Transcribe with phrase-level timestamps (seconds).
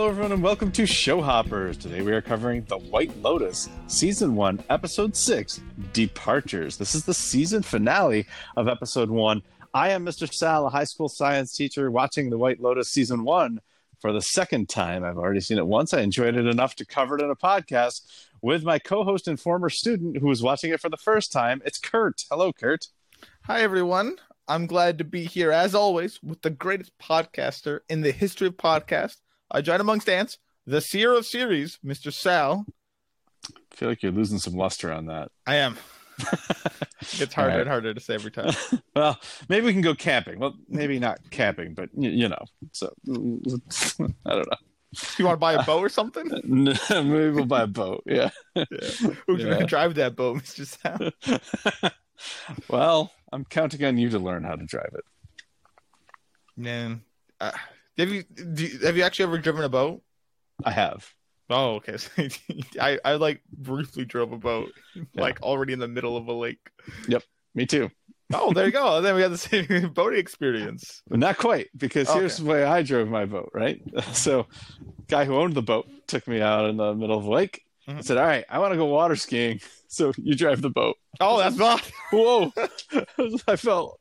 [0.00, 1.76] Hello, everyone, and welcome to Show Hoppers.
[1.76, 5.60] Today we are covering The White Lotus, Season 1, Episode 6
[5.92, 6.78] Departures.
[6.78, 8.24] This is the season finale
[8.56, 9.42] of Episode 1.
[9.74, 10.32] I am Mr.
[10.32, 13.60] Sal, a high school science teacher, watching The White Lotus Season 1
[14.00, 15.04] for the second time.
[15.04, 15.92] I've already seen it once.
[15.92, 18.00] I enjoyed it enough to cover it in a podcast
[18.40, 21.60] with my co host and former student who was watching it for the first time.
[21.66, 22.24] It's Kurt.
[22.30, 22.86] Hello, Kurt.
[23.42, 24.16] Hi, everyone.
[24.48, 28.56] I'm glad to be here, as always, with the greatest podcaster in the history of
[28.56, 29.18] podcast.
[29.50, 32.12] I join amongst ants, the seer of series, Mr.
[32.12, 32.66] Sal.
[33.46, 35.30] I feel like you're losing some luster on that.
[35.46, 35.76] I am.
[37.00, 37.60] it's harder right.
[37.60, 38.52] and harder to say every time.
[38.96, 39.18] well,
[39.48, 40.38] maybe we can go camping.
[40.38, 42.44] Well, maybe not camping, but you, you know.
[42.72, 44.56] So I don't know.
[45.18, 46.28] You want to buy a boat or something?
[46.44, 48.02] maybe we'll buy a boat.
[48.06, 48.30] Yeah.
[48.56, 48.64] yeah.
[49.26, 49.50] Who's yeah.
[49.50, 50.66] gonna drive that boat, Mr.
[50.66, 51.90] Sal?
[52.68, 55.04] well, I'm counting on you to learn how to drive it.
[56.56, 57.02] Man,
[57.40, 57.52] uh,
[58.00, 58.24] have you,
[58.56, 60.02] you have you actually ever driven a boat?
[60.64, 61.12] I have.
[61.48, 61.96] Oh, okay.
[62.80, 65.02] I I like briefly drove a boat, yeah.
[65.14, 66.70] like already in the middle of a lake.
[67.08, 67.90] Yep, me too.
[68.32, 68.96] Oh, there you go.
[68.96, 71.02] And then we had the same boating experience.
[71.10, 72.20] Not quite, because okay.
[72.20, 73.50] here's the way I drove my boat.
[73.52, 73.82] Right.
[74.12, 74.46] So,
[75.08, 77.64] guy who owned the boat took me out in the middle of the lake.
[77.88, 78.02] Mm-hmm.
[78.02, 80.96] said, "All right, I want to go water skiing." So you drive the boat.
[81.18, 81.80] Oh, that's not.
[82.12, 82.52] Whoa!
[83.48, 83.98] I felt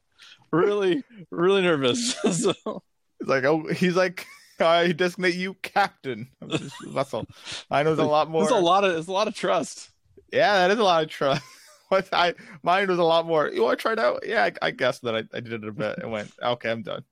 [0.52, 2.14] really, really nervous.
[2.32, 2.84] so
[3.20, 4.26] He's like, oh, he's like,
[4.60, 7.26] I designate you captain of this vessel.
[7.72, 8.44] I know there's a lot more.
[8.44, 9.90] There's a lot of, there's a lot of trust.
[10.32, 11.44] Yeah, that is a lot of trust.
[11.90, 13.50] What I mine was a lot more.
[13.50, 14.22] You want to try it out?
[14.24, 16.84] Yeah, I, I guess that I, I did it a bit and went, okay, I'm
[16.84, 17.04] done.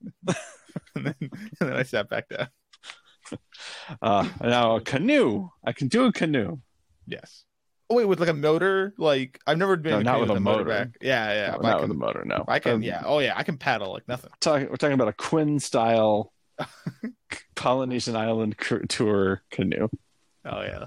[0.94, 2.46] and, then, and then I sat back down.
[4.00, 5.48] Uh, now a canoe.
[5.66, 6.58] I can do a canoe.
[7.08, 7.42] Yes.
[7.90, 8.92] Oh wait, with like a motor?
[8.98, 10.64] Like I've never been no, not with, with a motor.
[10.64, 10.88] Back.
[11.00, 11.56] Yeah, yeah.
[11.56, 12.24] No, not can, with a motor.
[12.24, 12.74] No, I can.
[12.74, 13.02] Um, yeah.
[13.04, 14.30] Oh yeah, I can paddle like nothing.
[14.40, 16.32] Talk, we're talking about a Quinn style
[17.54, 18.56] Polynesian island
[18.88, 19.88] tour canoe.
[20.44, 20.86] Oh yeah.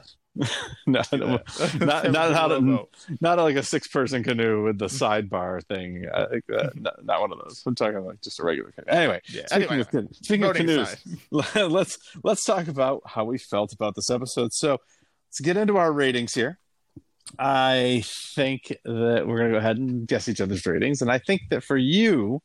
[0.87, 1.39] no, no
[1.79, 2.87] not not to,
[3.19, 6.05] not like a six person canoe with the sidebar thing.
[6.11, 6.27] Uh,
[6.75, 7.61] not, not, one of those.
[7.65, 8.87] I'm talking like just a regular canoe.
[8.87, 9.45] Anyway, yeah.
[9.47, 10.95] speaking, anyway, of, speaking of canoes,
[11.31, 14.53] let's let's talk about how we felt about this episode.
[14.53, 14.77] So
[15.27, 16.59] let's get into our ratings here.
[17.39, 21.01] I think that we're going to go ahead and guess each other's ratings.
[21.01, 22.41] And I think that for you,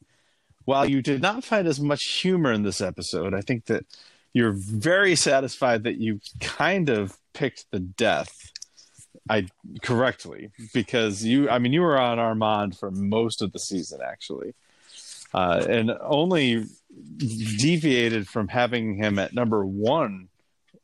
[0.64, 3.84] while you did not find as much humor in this episode, I think that
[4.32, 8.52] you're very satisfied that you kind of picked the death
[9.28, 9.48] I
[9.82, 14.54] correctly because you I mean you were on Armond for most of the season actually.
[15.34, 16.64] Uh, and only
[17.18, 20.28] deviated from having him at number 1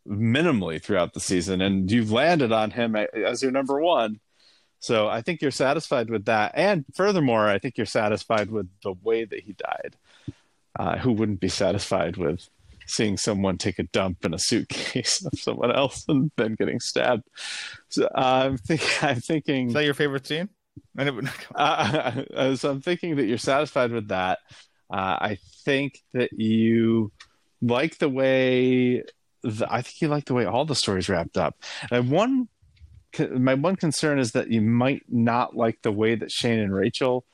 [0.06, 4.20] minimally throughout the season, and you've landed on him as your number one.
[4.80, 8.94] So I think you're satisfied with that, and furthermore, I think you're satisfied with the
[9.02, 9.96] way that he died.
[10.78, 12.48] Uh, who wouldn't be satisfied with
[12.86, 17.28] seeing someone take a dump in a suitcase of someone else and then getting stabbed?
[17.90, 19.68] So uh, I'm, think- I'm thinking.
[19.68, 20.48] Is that your favorite scene?
[20.98, 24.38] uh, so I'm thinking that you're satisfied with that.
[24.90, 27.12] Uh, I think that you
[27.60, 29.04] like the way
[29.42, 31.56] the, I think you like the way all the stories wrapped up.
[31.90, 32.48] And one,
[33.30, 37.24] my one concern is that you might not like the way that Shane and Rachel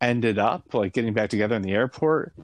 [0.00, 2.34] ended up, like getting back together in the airport.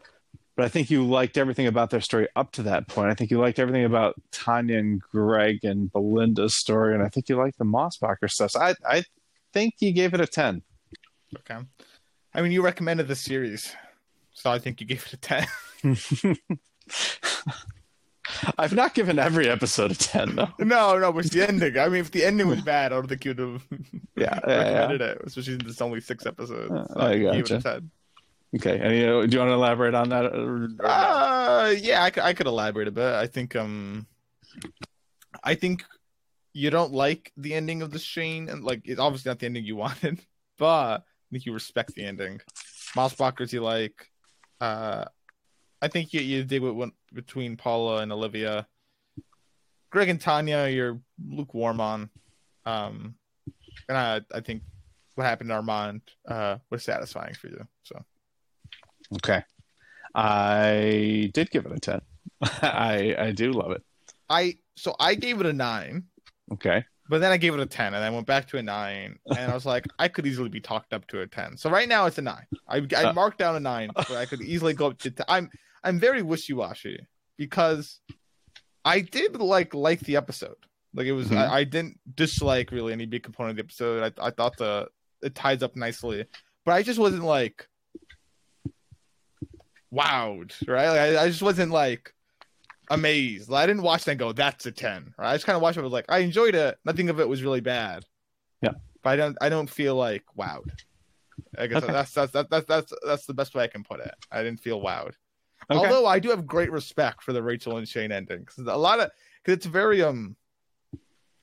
[0.54, 3.10] But I think you liked everything about their story up to that point.
[3.10, 7.28] I think you liked everything about Tanya and Greg and Belinda's story, and I think
[7.28, 8.50] you liked the Mossbacher stuff.
[8.50, 9.04] So I, I
[9.54, 10.62] think you gave it a ten.
[11.38, 11.58] Okay.
[12.34, 13.74] I mean, you recommended the series,
[14.34, 15.46] so I think you gave it a ten.
[18.58, 20.48] I've not given every episode a ten though.
[20.58, 21.78] No, no, but it's the ending.
[21.78, 23.62] I mean, if the ending was bad, I don't think you'd have
[24.16, 25.06] yeah, recommended yeah.
[25.08, 25.22] it.
[25.25, 26.91] Especially since it's only six episodes.
[26.92, 27.82] So I gotcha.
[28.54, 30.26] Okay, and uh, do you want to elaborate on that?
[30.26, 33.14] Or, or uh, yeah, I could, I could elaborate a bit.
[33.14, 34.06] I think um,
[35.42, 35.84] I think
[36.53, 39.64] you don't like the ending of the Shane, and like it's obviously not the ending
[39.64, 40.20] you wanted,
[40.59, 42.41] but I think you respect the ending.
[42.94, 44.10] Mossbachers you like.
[44.60, 45.06] Uh,
[45.82, 48.66] I think you, you did what went between Paula and Olivia.
[49.90, 52.08] Greg and Tanya, you're lukewarm on.
[52.64, 53.16] Um,
[53.88, 54.62] and I, I think
[55.16, 57.66] what happened to Armond uh, was satisfying for you.
[57.82, 58.00] So,
[59.16, 59.42] okay,
[60.14, 62.00] I did give it a ten.
[62.62, 63.82] I I do love it.
[64.30, 66.04] I so I gave it a nine.
[66.52, 66.84] Okay.
[67.08, 69.50] But then I gave it a 10 and I went back to a 9 and
[69.50, 71.58] I was like, I could easily be talked up to a 10.
[71.58, 72.34] So right now it's a 9.
[72.68, 75.26] I, I uh, marked down a 9, but I could easily go up to 10.
[75.28, 75.50] I'm
[75.84, 77.06] I'm very wishy washy
[77.36, 78.00] because
[78.84, 80.56] I did like like the episode.
[80.94, 81.38] Like it was, mm-hmm.
[81.38, 84.12] I, I, didn't dislike really any big component of the episode.
[84.18, 84.88] I, I thought the
[85.22, 86.26] it ties up nicely,
[86.66, 87.66] but I just wasn't like
[89.92, 90.88] wowed, right?
[90.88, 92.12] Like, I, I just wasn't like
[92.90, 93.48] amazed.
[93.48, 95.14] Like, I didn't watch that and go, "That's a 10.
[95.16, 95.30] Right?
[95.30, 95.80] I just kind of watched it.
[95.80, 96.76] I was like, I enjoyed it.
[96.84, 98.04] Nothing of it was really bad.
[98.60, 99.38] Yeah, but I don't.
[99.40, 100.70] I don't feel like wowed.
[101.56, 101.92] I guess okay.
[101.92, 104.14] that's, that's that's that's that's that's the best way I can put it.
[104.30, 105.14] I didn't feel wowed.
[105.70, 105.78] Okay.
[105.78, 109.00] Although I do have great respect for the Rachel and Shane ending because a lot
[109.00, 109.10] of
[109.42, 110.36] because it's very um,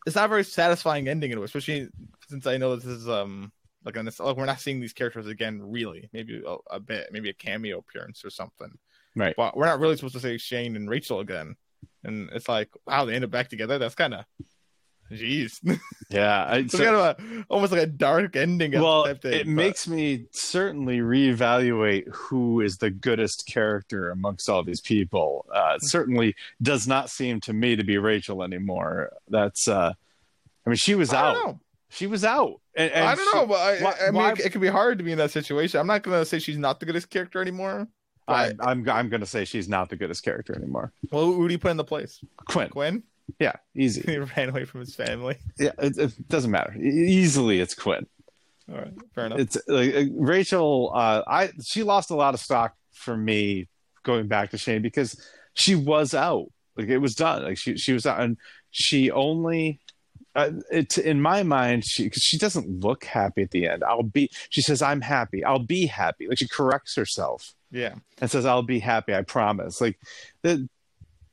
[0.05, 1.89] it's not a very satisfying ending, especially
[2.27, 3.51] since I know this is um
[3.85, 6.09] like, like we're not seeing these characters again really.
[6.13, 8.71] Maybe a, a, bit maybe a cameo appearance or something.
[9.15, 9.33] Right.
[9.35, 11.55] But we're not really supposed to say shane and rachel again.
[12.03, 13.77] And it's like wow they end up back together?
[13.77, 14.25] That's kind of
[15.11, 15.79] jeez
[16.09, 19.47] yeah it's so, kind of a, almost like a dark ending well it but...
[19.47, 26.35] makes me certainly reevaluate who is the goodest character amongst all these people uh, certainly
[26.61, 29.93] does not seem to me to be rachel anymore that's uh
[30.65, 31.59] i mean she was out know.
[31.89, 34.51] she was out and, and I don't know, but I, why, I mean, why, it,
[34.53, 35.81] can be hard to be in that situation.
[35.81, 37.89] I'm not going to say she's not the goodest character anymore.
[38.29, 40.93] I, I'm I'm going to say she's not the goodest character anymore.
[41.11, 42.21] Well, who do you put in the place?
[42.47, 42.69] Quinn.
[42.69, 43.03] Quinn.
[43.39, 44.01] Yeah, easy.
[44.05, 45.37] he ran away from his family.
[45.57, 46.75] Yeah, it, it doesn't matter.
[46.77, 48.05] Easily, it's Quinn.
[48.71, 49.39] All right, fair enough.
[49.39, 50.91] It's like uh, Rachel.
[50.93, 53.67] Uh, I she lost a lot of stock for me
[54.03, 55.19] going back to Shane because
[55.53, 56.47] she was out.
[56.77, 57.43] Like it was done.
[57.43, 58.37] Like she she was out, and
[58.71, 59.79] she only
[60.35, 63.83] uh, it, in my mind, she she doesn't look happy at the end.
[63.83, 64.29] I'll be.
[64.49, 65.43] She says, "I'm happy.
[65.43, 67.53] I'll be happy." Like she corrects herself.
[67.71, 69.13] Yeah, and says, "I'll be happy.
[69.15, 69.99] I promise." Like
[70.43, 70.69] the,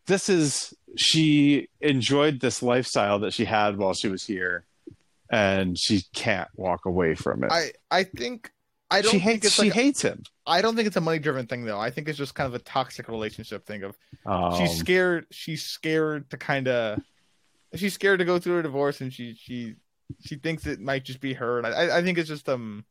[0.07, 4.65] this is she enjoyed this lifestyle that she had while she was here,
[5.31, 7.53] and she can't walk away from it.
[7.53, 8.51] I I think
[8.91, 10.23] I don't she hates she like hates him.
[10.47, 11.79] I don't think it's a money driven thing though.
[11.79, 15.65] I think it's just kind of a toxic relationship thing of um, she's scared she's
[15.65, 17.01] scared to kind of
[17.75, 19.75] she's scared to go through a divorce and she she
[20.25, 22.85] she thinks it might just be her and I, I think it's just um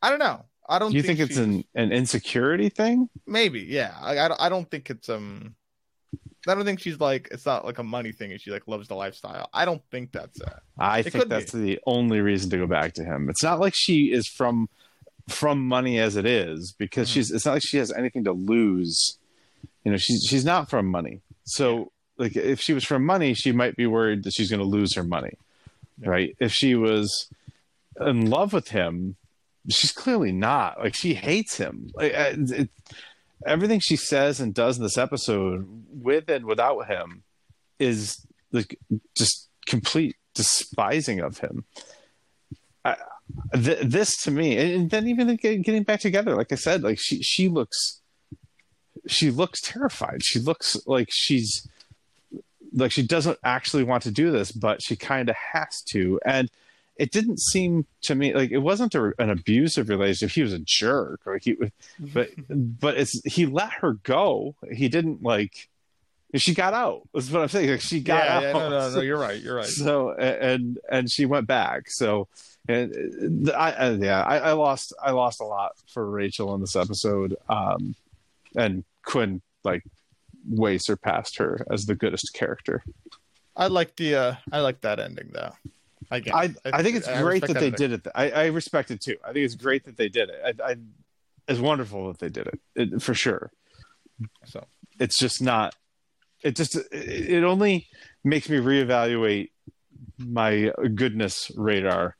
[0.00, 3.94] I don't know I don't you think, think it's an an insecurity thing maybe yeah
[4.00, 5.56] I, I don't think it's um
[6.48, 8.88] I don't think she's like it's not like a money thing and she like loves
[8.88, 11.60] the lifestyle I don't think that's it I it think that's be.
[11.60, 14.68] the only reason to go back to him it's not like she is from
[15.28, 17.14] from money as it is because mm-hmm.
[17.14, 19.18] she's it's not like she has anything to lose
[19.84, 23.50] you know she's she's not from money so like if she was from money, she
[23.50, 25.32] might be worried that she's going to lose her money,
[26.00, 26.08] yeah.
[26.08, 26.36] right?
[26.38, 27.28] If she was
[27.98, 29.16] in love with him,
[29.68, 30.78] she's clearly not.
[30.78, 31.90] Like she hates him.
[31.94, 32.68] Like it,
[33.46, 37.22] everything she says and does in this episode, with and without him,
[37.78, 38.78] is like
[39.16, 41.64] just complete despising of him.
[42.84, 42.96] I,
[43.54, 47.22] th- this to me, and then even getting back together, like I said, like she
[47.22, 48.00] she looks
[49.06, 50.22] she looks terrified.
[50.24, 51.68] She looks like she's
[52.72, 56.20] like she doesn't actually want to do this, but she kind of has to.
[56.24, 56.50] And
[57.00, 60.34] it didn't seem to me like it wasn't a, an abusive relationship.
[60.34, 61.56] He was a jerk, or he,
[61.98, 64.54] but but it's he let her go.
[64.70, 65.68] He didn't like.
[66.34, 67.08] She got out.
[67.14, 67.70] That's what I'm saying.
[67.70, 68.42] Like she got yeah, out.
[68.42, 69.00] Yeah, no, no, no.
[69.00, 69.40] You're right.
[69.40, 69.64] You're right.
[69.64, 71.90] So and and she went back.
[71.90, 72.28] So
[72.68, 76.76] and I, I yeah, I, I lost I lost a lot for Rachel in this
[76.76, 77.34] episode.
[77.48, 77.94] Um,
[78.54, 79.84] and Quinn like
[80.46, 82.84] way surpassed her as the goodest character.
[83.56, 85.54] I like the uh, I like that ending though.
[86.10, 88.06] I I, I, I think it's I great that, that they did it.
[88.14, 89.16] I, I respect it too.
[89.24, 90.60] I think it's great that they did it.
[90.60, 90.76] I, I
[91.48, 93.50] it's wonderful that they did it, it, for sure.
[94.46, 94.64] So
[94.98, 95.74] it's just not.
[96.42, 97.88] It just it, it only
[98.24, 99.50] makes me reevaluate
[100.18, 102.16] my goodness radar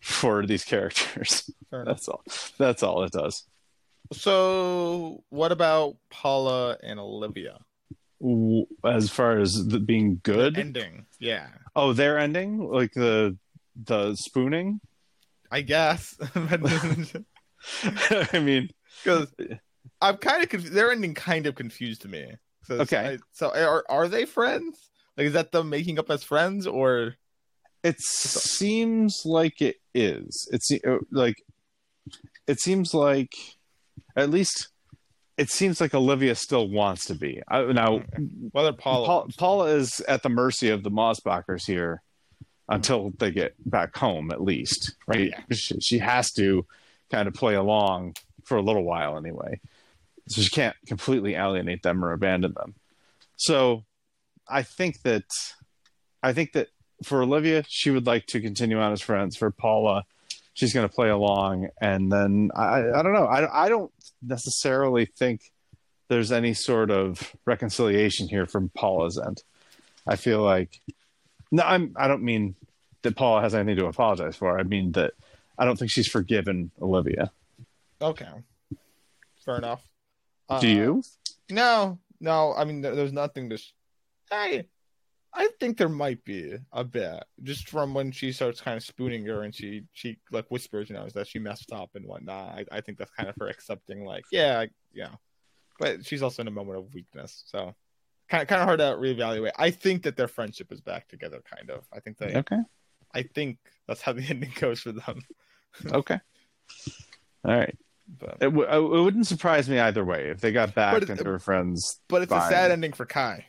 [0.00, 1.50] for these characters.
[1.70, 2.22] That's all.
[2.58, 3.44] That's all it does.
[4.12, 7.58] So, what about Paula and Olivia?
[8.84, 11.48] As far as the, being good the ending, yeah.
[11.76, 13.36] Oh, their ending, like the
[13.76, 14.80] the spooning.
[15.50, 16.14] I guess.
[18.32, 18.70] I mean,
[19.02, 19.32] because
[20.00, 22.32] I'm kind of conf- their ending kind of confused me.
[22.64, 23.14] So okay.
[23.14, 24.90] I, so are are they friends?
[25.16, 27.14] Like, is that them making up as friends, or?
[27.82, 30.48] It seems like it is.
[30.50, 31.36] It's uh, like
[32.46, 33.32] it seems like
[34.16, 34.68] at least
[35.36, 37.42] it seems like Olivia still wants to be.
[37.48, 38.02] I, now,
[38.52, 42.02] whether Paula Paul, Paula is at the mercy of the Mossbachers here
[42.68, 45.30] until they get back home, at least, right?
[45.30, 45.40] Yeah.
[45.56, 46.64] She, she, has to
[47.10, 49.60] kind of play along for a little while anyway,
[50.28, 52.74] so she can't completely alienate them or abandon them.
[53.36, 53.84] So,
[54.48, 55.24] I think that
[56.22, 56.68] I think that
[57.02, 59.36] for Olivia, she would like to continue on as friends.
[59.36, 60.04] For Paula,
[60.54, 63.26] she's going to play along, and then I I don't know.
[63.26, 63.92] I I don't
[64.22, 65.52] necessarily think
[66.08, 69.42] there's any sort of reconciliation here from Paula's end.
[70.06, 70.80] I feel like
[71.50, 72.54] no, I'm I don't mean
[73.02, 74.58] that Paula has anything to apologize for.
[74.58, 75.12] I mean that
[75.58, 77.30] I don't think she's forgiven Olivia.
[78.00, 78.28] Okay.
[79.44, 79.82] Fair enough.
[80.48, 81.02] Do uh, you?
[81.50, 83.56] No, No, I mean there, there's nothing to.
[83.58, 83.72] Sh-
[84.30, 84.64] I
[85.36, 89.26] I think there might be a bit just from when she starts kind of spooning
[89.26, 92.50] her and she she like whispers, you know, that she messed up and whatnot.
[92.50, 95.10] I, I think that's kind of her accepting, like, yeah, yeah.
[95.80, 97.74] But she's also in a moment of weakness, so
[98.28, 99.52] kind of kind of hard to reevaluate.
[99.58, 101.84] I think that their friendship is back together, kind of.
[101.92, 102.36] I think they.
[102.36, 102.60] Okay.
[103.12, 105.20] I think that's how the ending goes for them.
[105.86, 106.20] okay.
[107.44, 107.76] All right.
[108.18, 112.00] But, it, w- it wouldn't surprise me either way if they got back were friends.
[112.08, 113.46] But it's a sad ending for Kai.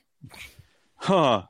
[1.05, 1.43] Huh.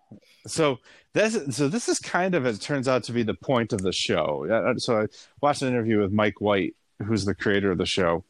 [0.48, 0.80] So
[1.14, 3.94] this so this is kind of it turns out to be the point of the
[3.94, 4.74] show.
[4.80, 5.06] So I
[5.40, 8.26] watched an interview with Mike White, who's the creator of the show,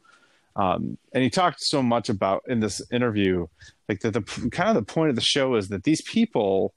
[0.54, 3.48] um, and he talked so much about in this interview,
[3.88, 6.74] like that the kind of the point of the show is that these people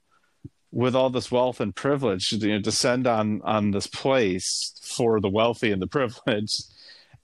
[0.72, 5.30] with all this wealth and privilege you know, descend on on this place for the
[5.30, 6.64] wealthy and the privileged,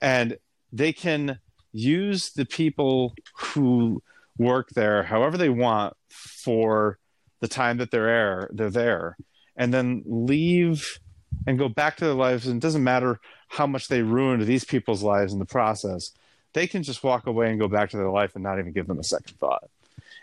[0.01, 0.37] and
[0.71, 1.39] they can
[1.73, 4.01] use the people who
[4.37, 6.97] work there however they want for
[7.39, 9.17] the time that they're there, they're there,
[9.55, 10.99] and then leave
[11.45, 12.47] and go back to their lives.
[12.47, 16.11] And it doesn't matter how much they ruined these people's lives in the process.
[16.53, 18.87] They can just walk away and go back to their life and not even give
[18.87, 19.69] them a second thought.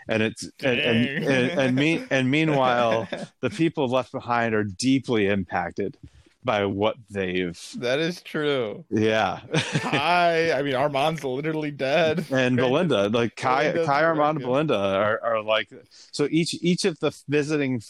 [0.09, 3.09] And it's and and, and, and, me, and meanwhile,
[3.41, 5.97] the people left behind are deeply impacted
[6.45, 7.59] by what they've.
[7.79, 8.85] That is true.
[8.91, 9.41] Yeah.
[9.55, 12.27] Kai, I mean, Armond's literally dead.
[12.31, 15.71] And Belinda, like Kai, Belinda's Kai, Armond, and Belinda are, are like
[16.13, 16.29] so.
[16.31, 17.83] Each each of the visiting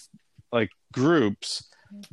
[0.52, 1.64] like groups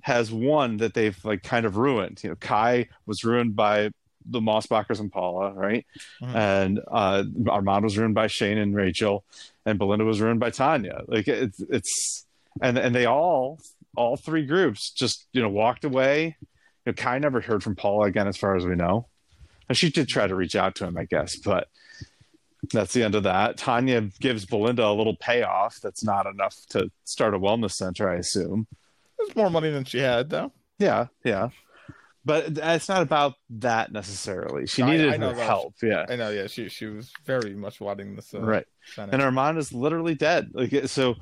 [0.02, 2.22] has one that they've like kind of ruined.
[2.24, 3.92] You know, Kai was ruined by
[4.26, 5.86] the Mossbachers and Paula, right?
[6.22, 6.36] Mm-hmm.
[6.36, 9.24] And uh, Armond was ruined by Shane and Rachel,
[9.66, 11.04] and Belinda was ruined by Tanya.
[11.08, 12.26] Like it's it's
[12.62, 13.60] and and they all
[13.96, 16.38] all three groups just you know walked away.
[16.86, 19.08] You know, Kai never heard from Paula again, as far as we know.
[19.70, 21.68] And she did try to reach out to him, I guess, but
[22.72, 23.58] that's the end of that.
[23.58, 28.16] Tanya gives Belinda a little payoff that's not enough to start a wellness center, I
[28.16, 28.68] assume.
[29.20, 30.52] It's more money than she had, though.
[30.78, 31.50] Yeah, yeah.
[32.24, 34.68] But it's not about that necessarily.
[34.68, 35.76] She needed I, I her help.
[35.80, 36.30] She, yeah, I know.
[36.30, 38.32] Yeah, she she was very much wanting this.
[38.34, 39.14] Uh, right, Senate.
[39.14, 40.50] and Armond is literally dead.
[40.54, 41.16] Like so,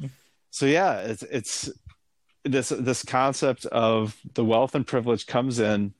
[0.50, 1.00] so yeah.
[1.00, 1.70] It's it's
[2.44, 5.94] this this concept of the wealth and privilege comes in,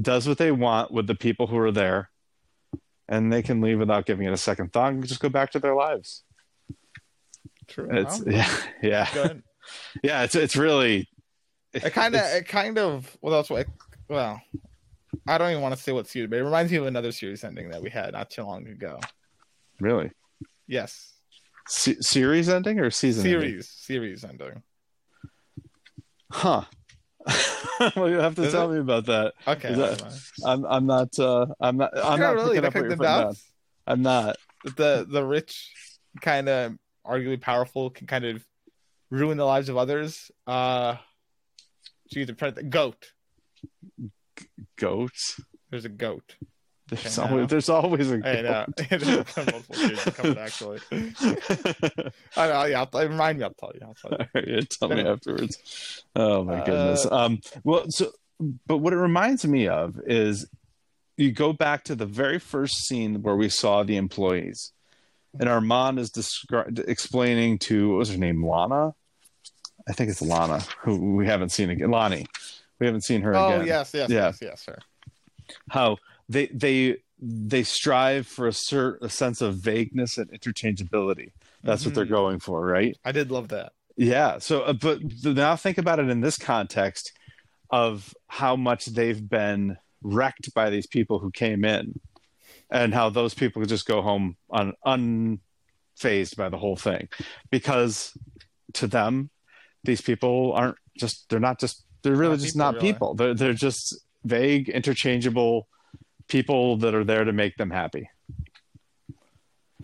[0.00, 2.10] does what they want with the people who are there,
[3.08, 5.58] and they can leave without giving it a second thought and just go back to
[5.58, 6.22] their lives.
[7.66, 7.88] True.
[7.90, 9.32] It's yeah, yeah,
[10.02, 10.22] yeah.
[10.22, 11.08] It's it's really.
[11.72, 13.66] It kind of it kind of well that's what
[14.08, 14.40] well,
[15.26, 17.42] I don't even want to say what series, but it reminds me of another series
[17.42, 19.00] ending that we had not too long ago.
[19.80, 20.10] Really?
[20.66, 21.14] Yes.
[21.66, 23.22] Se- series ending or season?
[23.22, 23.62] Series, ending?
[23.62, 24.62] series ending.
[26.30, 26.62] Huh.
[27.96, 28.74] well, you have to Is tell it?
[28.74, 29.34] me about that.
[29.46, 29.74] Okay.
[29.74, 33.34] That, I'm I'm not uh I'm not I'm not really picking up what you're down.
[33.86, 34.36] I'm not.
[34.64, 35.72] The the rich
[36.20, 36.74] kind of
[37.06, 38.44] arguably powerful can kind of
[39.10, 40.30] ruin the lives of others.
[40.46, 40.96] Uh
[42.10, 43.12] geez, I'm trying to goat.
[44.76, 45.40] Goats.
[45.70, 46.36] There's a goat.
[47.02, 48.14] There's always, there's always a.
[48.14, 48.66] I know.
[49.36, 50.80] multiple kids coming actually.
[52.36, 52.64] I know.
[52.64, 53.44] Yeah, I'll, remind me.
[53.44, 53.80] I'll tell you.
[53.86, 54.26] I'll tell you.
[54.34, 56.04] Right, yeah, tell me afterwards.
[56.16, 57.06] Oh my goodness.
[57.06, 57.40] Uh, um.
[57.62, 58.10] Well, so,
[58.66, 60.46] but what it reminds me of is
[61.16, 64.72] you go back to the very first scene where we saw the employees,
[65.38, 68.94] and Armond is descri- explaining to what was her name, Lana.
[69.88, 71.90] I think it's Lana, who we haven't seen again.
[71.90, 72.26] Lani
[72.78, 73.60] we haven't seen her oh, again.
[73.60, 74.26] Oh yes, yes, yeah.
[74.26, 74.78] yes, yes, sir.
[75.70, 75.96] How
[76.28, 81.32] they they they strive for a certain a sense of vagueness and interchangeability.
[81.62, 81.90] That's mm-hmm.
[81.90, 82.14] what they're mm-hmm.
[82.14, 82.96] going for, right?
[83.04, 83.72] I did love that.
[83.96, 84.38] Yeah.
[84.38, 87.12] So, uh, but now think about it in this context
[87.70, 92.00] of how much they've been wrecked by these people who came in,
[92.70, 97.08] and how those people could just go home un, unfazed by the whole thing,
[97.50, 98.16] because
[98.74, 99.30] to them,
[99.84, 102.92] these people aren't just they're not just they're really not just people, not really.
[102.92, 103.14] people.
[103.14, 105.68] They're they're just vague, interchangeable
[106.28, 108.08] people that are there to make them happy.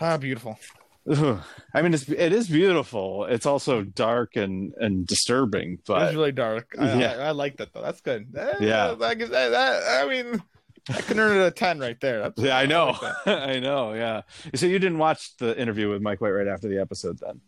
[0.00, 0.58] Ah, beautiful.
[1.10, 3.24] I mean, it's it is beautiful.
[3.24, 6.74] It's also dark and and disturbing, but it's really dark.
[6.78, 7.82] I, yeah, I, I, like that though.
[7.82, 8.32] That's good.
[8.32, 10.42] That, yeah, that, that, that, I mean,
[10.88, 12.20] I can earn it a ten right there.
[12.20, 12.96] That's, yeah, I know.
[13.00, 13.94] I, like I know.
[13.94, 14.22] Yeah.
[14.54, 17.40] So you didn't watch the interview with Mike White right after the episode, then?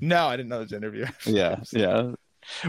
[0.00, 1.06] No, I didn't know this interview.
[1.26, 2.12] yeah, yeah.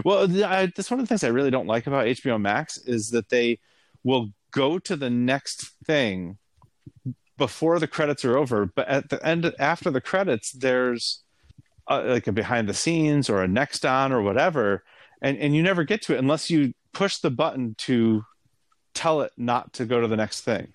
[0.04, 3.10] Well, I, that's one of the things I really don't like about HBO Max is
[3.10, 3.58] that they
[4.04, 6.38] will go to the next thing
[7.36, 11.22] before the credits are over, but at the end after the credits, there's
[11.88, 14.84] uh, like a behind the scenes or a next on or whatever,
[15.20, 18.24] and and you never get to it unless you push the button to
[18.94, 20.72] tell it not to go to the next thing.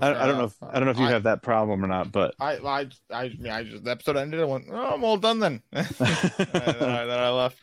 [0.00, 0.44] I, I, don't know.
[0.44, 2.86] If, I don't know if you I, have that problem or not, but I, I,
[3.10, 4.40] I, I just the episode ended.
[4.40, 5.62] I went, oh, I'm all done then.
[5.72, 7.62] and then, I, then I left.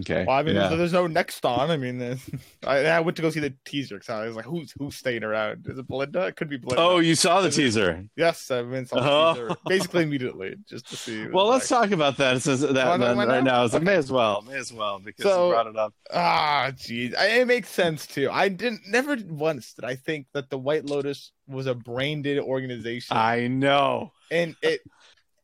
[0.00, 0.24] Okay.
[0.26, 0.68] Well, I mean, yeah.
[0.68, 1.70] there's, there's, no next on.
[1.70, 2.00] I mean,
[2.66, 5.22] I, I, went to go see the teaser because I was like, "Who's who's staying
[5.22, 5.66] around?
[5.68, 6.26] Is it Belinda?
[6.26, 8.06] It could be Belinda." Oh, you saw the teaser?
[8.16, 9.34] Yes, I went saw oh.
[9.34, 11.26] teaser basically immediately just to see.
[11.32, 13.66] Well, let's like, talk about that since that then, right now.
[13.66, 13.84] So okay.
[13.84, 15.94] may as well, may as well because so, you brought it up.
[16.12, 18.28] Ah, jeez, it makes sense too.
[18.30, 22.38] I didn't never once did I think that the White Lotus was a brain dead
[22.38, 23.16] organization.
[23.16, 24.80] I know, and it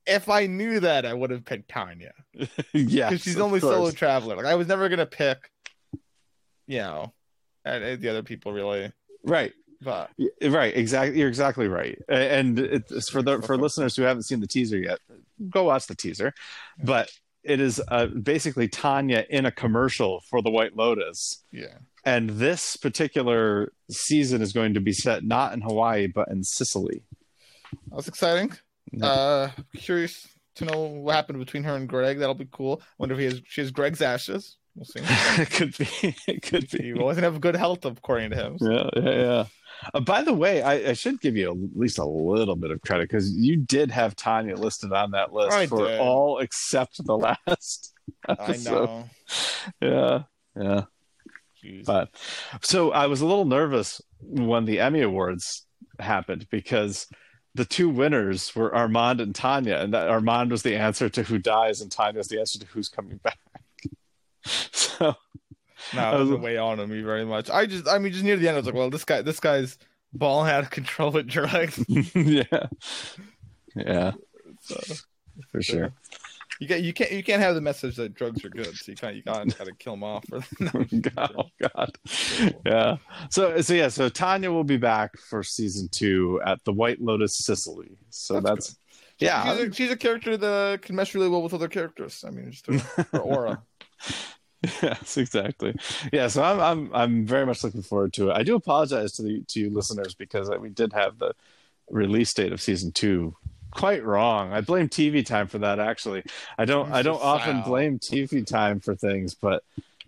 [0.09, 2.13] if I knew that, I would have picked Tanya.
[2.73, 3.75] yeah, because she's only course.
[3.75, 4.37] solo traveler.
[4.37, 5.51] Like I was never gonna pick,
[6.67, 7.13] you know,
[7.65, 8.93] the other people really.
[9.25, 9.53] Right.
[9.81, 10.11] But
[10.43, 11.19] right, exactly.
[11.19, 11.99] You're exactly right.
[12.09, 14.99] And it's for the for listeners who haven't seen the teaser yet,
[15.49, 16.33] go watch the teaser.
[16.83, 17.11] But
[17.45, 21.45] it is uh, basically Tanya in a commercial for the White Lotus.
[21.53, 21.79] Yeah.
[22.05, 27.03] And this particular season is going to be set not in Hawaii but in Sicily.
[27.91, 28.53] That's exciting.
[29.03, 32.19] Uh, curious to know what happened between her and Greg.
[32.19, 32.83] That'll be cool.
[32.99, 34.57] Wonder if he has she has Greg's ashes.
[34.75, 35.01] We'll see.
[35.03, 35.89] it could be.
[36.27, 36.85] It could be.
[36.85, 38.59] He wasn't have good health according to him.
[38.59, 38.71] So.
[38.71, 39.45] Yeah, yeah, yeah.
[39.95, 42.81] Uh, by the way, I, I, should give you at least a little bit of
[42.81, 46.01] credit because you did have Tanya listed on that list I for did.
[46.01, 47.17] all except the
[47.49, 47.95] last.
[48.29, 48.71] Episode.
[48.71, 49.11] I know.
[49.81, 50.23] Yeah,
[50.57, 50.83] yeah.
[51.63, 51.85] Jeez.
[51.85, 52.11] But
[52.63, 55.67] so I was a little nervous when the Emmy Awards
[55.99, 57.07] happened because
[57.55, 61.39] the two winners were Armond and Tanya, and that Armond was the answer to who
[61.39, 63.39] dies, and Tanya was the answer to who's coming back.
[64.45, 65.17] so
[65.95, 67.51] no, it wasn't weigh on me very much.
[67.51, 69.41] I just, I mean, just near the end, I was like, well, this guy, this
[69.41, 69.79] guy's
[70.13, 71.83] ball out of control with drugs.
[71.89, 72.67] yeah,
[73.75, 74.13] yeah,
[74.61, 74.95] so,
[75.51, 75.93] for sure.
[76.59, 78.97] You get you can't you can't have the message that drugs are good, so you
[78.97, 80.25] can't you gotta, gotta kill them off.
[80.29, 80.43] For,
[81.17, 81.99] oh God,
[82.67, 82.97] yeah.
[83.31, 87.37] So so yeah, so Tanya will be back for season two at the White Lotus
[87.39, 87.97] Sicily.
[88.11, 88.79] So that's, that's
[89.19, 89.57] yeah.
[89.57, 92.25] She's a, she's a, character that can mesh really well with other characters.
[92.27, 93.63] I mean, just her, her aura.
[94.83, 95.77] yes, exactly.
[96.13, 98.37] Yeah, so I'm I'm I'm very much looking forward to it.
[98.37, 101.35] I do apologize to the to you listeners because uh, we did have the
[101.89, 103.37] release date of season two
[103.79, 104.53] quite wrong.
[104.53, 105.79] I blame TV time for that.
[105.79, 106.25] Actually,
[106.59, 106.91] I don't.
[106.91, 109.63] I don't often blame TV time for things, but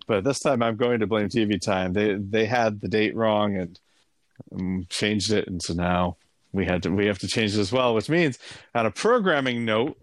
[0.09, 1.93] but this time I'm going to blame TV time.
[1.93, 3.79] They they had the date wrong and
[4.53, 6.17] um, changed it, and so now
[6.53, 7.95] we had to we have to change it as well.
[7.95, 8.41] Which means,
[8.75, 9.97] on a programming note,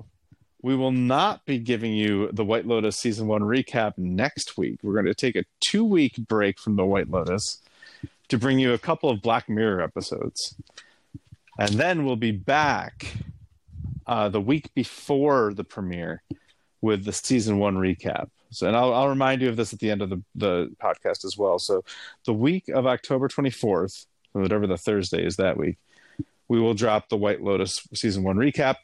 [0.62, 4.80] we will not be giving you the White Lotus season one recap next week.
[4.82, 7.62] We're going to take a two week break from the White Lotus
[8.30, 10.56] to bring you a couple of Black Mirror episodes.
[11.60, 13.18] And then we'll be back
[14.08, 16.24] uh, the week before the premiere
[16.82, 18.30] with the season one recap.
[18.50, 21.26] So, and I'll, I'll remind you of this at the end of the, the podcast
[21.26, 21.60] as well.
[21.60, 21.84] So,
[22.26, 25.78] the week of October 24th, whatever the Thursday is that week,
[26.48, 28.76] we will drop the White Lotus season one recap.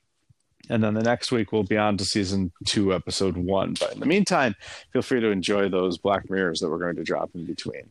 [0.70, 3.76] And then the next week we'll be on to season two, episode one.
[3.80, 4.56] But in the meantime,
[4.92, 7.90] feel free to enjoy those Black Mirrors that we're going to drop in between.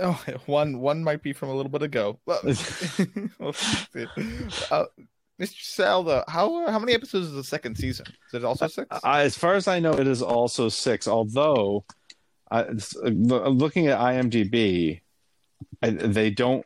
[0.00, 2.18] Oh, one one might be from a little bit ago.
[4.70, 4.84] uh,
[5.42, 5.76] Mr.
[5.76, 8.06] Salda, how how many episodes is the second season?
[8.28, 8.86] Is it also six?
[8.90, 11.08] Uh, as far as I know, it is also six.
[11.08, 11.84] Although,
[12.52, 12.64] uh,
[13.02, 15.00] looking at IMDb,
[15.82, 16.64] I, they don't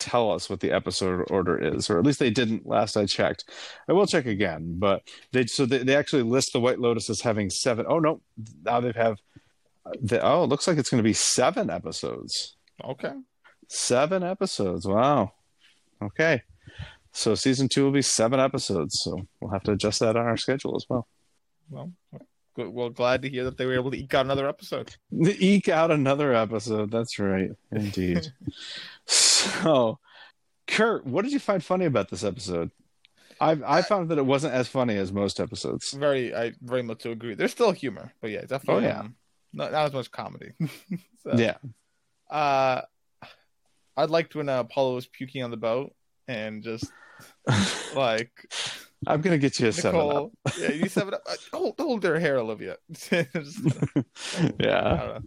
[0.00, 3.44] tell us what the episode order is, or at least they didn't last I checked.
[3.88, 7.20] I will check again, but they so they, they actually list the White Lotus as
[7.20, 7.86] having seven.
[7.88, 8.20] Oh no,
[8.64, 9.18] now they have.
[10.02, 12.56] The, oh, it looks like it's going to be seven episodes.
[12.84, 13.12] Okay,
[13.68, 14.88] seven episodes.
[14.88, 15.34] Wow.
[16.02, 16.42] Okay.
[17.18, 19.00] So season two will be seven episodes.
[19.02, 21.08] So we'll have to adjust that on our schedule as well.
[21.68, 21.90] Well,
[22.54, 22.68] good.
[22.68, 24.94] Well, glad to hear that they were able to eke out another episode.
[25.12, 26.92] Eke out another episode.
[26.92, 28.28] That's right, indeed.
[29.04, 29.98] so,
[30.68, 32.70] Kurt, what did you find funny about this episode?
[33.40, 35.90] I I found that it wasn't as funny as most episodes.
[35.90, 37.34] Very, I very much agree.
[37.34, 38.86] There's still humor, but yeah, definitely.
[38.86, 39.16] Oh yeah, um,
[39.52, 40.52] not, not as much comedy.
[41.24, 41.56] so, yeah.
[42.30, 42.82] Uh,
[43.96, 45.92] I liked when uh, Paula was puking on the boat
[46.28, 46.92] and just
[47.94, 48.30] like
[49.06, 50.30] I'm gonna get you a Nicole, seven up.
[50.58, 51.22] yeah, you seven up.
[51.26, 52.76] Uh, hold, hold their hair, Olivia.
[52.90, 53.10] just,
[54.58, 55.18] yeah,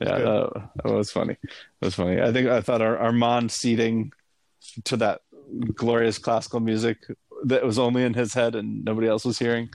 [0.00, 1.36] yeah, that, that, was funny.
[1.80, 2.20] That was funny.
[2.20, 4.12] I think I thought our Armond seating
[4.84, 5.22] to that
[5.74, 6.98] glorious classical music
[7.44, 9.68] that was only in his head and nobody else was hearing.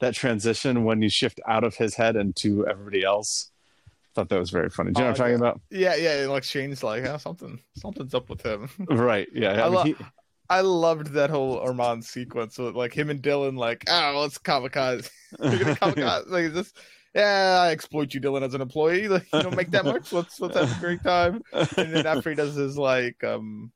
[0.00, 3.50] That transition when you shift out of his head and to everybody else.
[3.86, 4.92] I thought that was very funny.
[4.92, 5.60] Do you know what I'm talking about?
[5.70, 6.26] Yeah, yeah.
[6.26, 8.68] Like Shane's like, oh, something, something's up with him.
[8.88, 9.28] Right.
[9.32, 9.64] Yeah.
[9.64, 10.04] I, I, mean, he,
[10.50, 12.56] I loved that whole Armond sequence.
[12.56, 15.08] So like him and Dylan, like, oh, well, it's kamikaze.
[15.40, 16.28] You're gonna kamikaze.
[16.28, 16.72] like this.
[17.14, 19.08] Yeah, I exploit you, Dylan, as an employee.
[19.08, 20.12] Like, you don't make that much.
[20.12, 21.42] Let's let's have a great time.
[21.52, 23.70] And then after he does his like um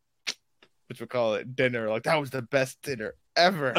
[0.88, 1.88] which we call it dinner.
[1.88, 3.74] Like that was the best dinner ever.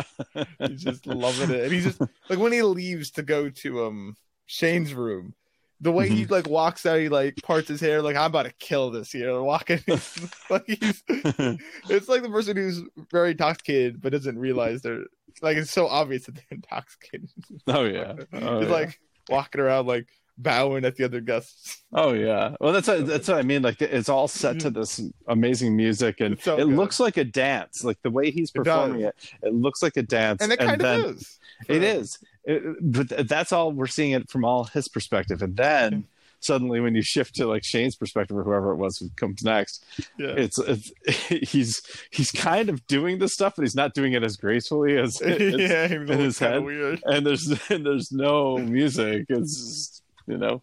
[0.60, 4.16] he's just loving it, and he's just like when he leaves to go to um
[4.46, 5.34] Shane's room.
[5.82, 6.16] The way mm-hmm.
[6.16, 9.12] he like walks out, he like parts his hair, like I'm about to kill this
[9.12, 9.42] here.
[9.42, 9.82] Walking,
[10.50, 15.04] like he's, it's like the person who's very intoxicated but doesn't realize they're
[15.42, 17.30] like it's so obvious that they're intoxicated.
[17.68, 18.74] Oh yeah, oh, he's yeah.
[18.74, 20.08] like walking around like
[20.38, 21.84] bowing at the other guests.
[21.94, 23.62] Oh yeah, well that's what, that's what I mean.
[23.62, 26.76] Like it's all set to this amazing music, and so it good.
[26.76, 27.84] looks like a dance.
[27.84, 30.82] Like the way he's performing it, it, it looks like a dance, and it kind
[30.82, 31.40] and of is.
[31.68, 36.08] It is, it, but that's all we're seeing it from all his perspective, and then.
[36.42, 39.84] Suddenly, when you shift to like Shane's perspective or whoever it was who comes next,
[40.20, 40.36] yeah.
[40.38, 40.92] it's, it's
[41.50, 41.82] he's
[42.12, 45.92] he's kind of doing this stuff, but he's not doing it as gracefully as, yeah,
[45.92, 46.64] in his head.
[46.64, 47.02] Weird.
[47.06, 49.26] And there's and there's no music.
[49.30, 50.62] It's you know,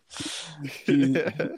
[0.85, 1.16] he,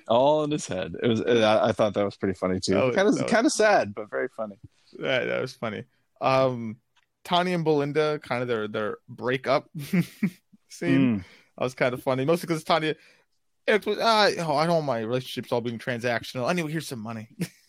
[0.09, 0.95] all in his head.
[1.03, 1.21] It was.
[1.21, 2.93] I, I, thought that was pretty funny too.
[2.95, 4.57] Kind of, kind of sad, but very funny.
[4.99, 5.85] Yeah, that was funny.
[6.21, 6.77] Um,
[7.25, 9.69] Tanya and Belinda, kind of their their breakup
[10.69, 11.19] scene.
[11.21, 11.25] Mm.
[11.59, 12.95] That was kind of funny, mostly because Tanya.
[13.67, 16.51] It was, uh, oh, I don't want my relationships all being transactional.
[16.51, 17.29] Anyway, here's some money.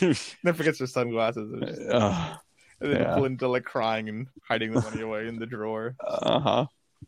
[0.00, 1.52] then forgets her sunglasses.
[1.60, 2.36] Just, uh,
[2.80, 3.14] and then yeah.
[3.14, 5.94] Belinda like crying and hiding the money away in the drawer.
[6.04, 6.66] Uh huh.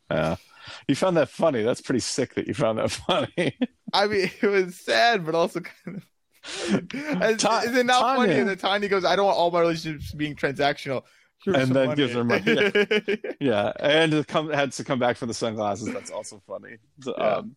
[0.08, 0.36] Yeah.
[0.86, 1.62] You found that funny.
[1.62, 3.58] That's pretty sick that you found that funny.
[3.92, 6.06] I mean, it was sad, but also kind of.
[7.38, 8.34] Ta- is it not Tanya.
[8.34, 11.02] funny that Tanya goes, "I don't want all my relationships being transactional,"
[11.44, 11.96] Here's and then money.
[11.96, 12.42] gives her money.
[12.46, 13.16] Yeah.
[13.40, 15.92] yeah, and to come had to come back for the sunglasses.
[15.92, 16.78] That's also funny.
[17.02, 17.24] So, yeah.
[17.24, 17.56] um,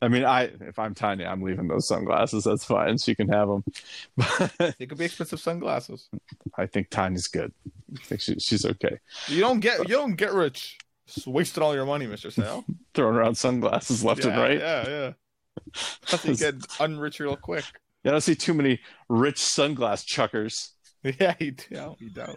[0.00, 2.44] I mean, I if I'm Tanya, I'm leaving those sunglasses.
[2.44, 2.98] That's fine.
[2.98, 3.64] She can have them.
[4.78, 6.08] they could be expensive sunglasses.
[6.56, 7.52] I think Tanya's good.
[7.94, 8.98] I think she, she's okay.
[9.28, 12.64] You don't get you don't get rich just wasted all your money, Mister Sal.
[12.94, 14.58] Throwing around sunglasses left yeah, and right.
[14.58, 15.12] Yeah, yeah.
[16.12, 17.64] I think get unrich real quick.
[18.02, 20.72] Yeah, I don't see too many rich sunglass chuckers.
[21.20, 22.00] Yeah, you don't.
[22.00, 22.34] You don't.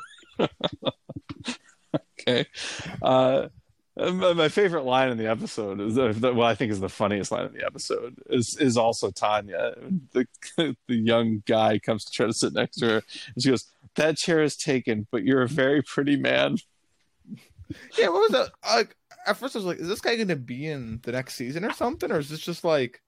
[2.21, 2.45] Okay.
[3.01, 3.47] Uh,
[3.99, 7.47] my favorite line in the episode is the, well, I think is the funniest line
[7.47, 9.75] in the episode is is also Tanya.
[10.11, 10.25] The
[10.87, 13.03] the young guy comes to try to sit next to her,
[13.35, 16.57] and she goes, "That chair is taken, but you're a very pretty man."
[17.97, 18.51] yeah, what was that?
[18.65, 18.95] Like
[19.27, 21.65] at first, I was like, "Is this guy going to be in the next season
[21.65, 23.01] or something, or is this just like,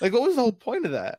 [0.00, 1.18] like what was the whole point of that?"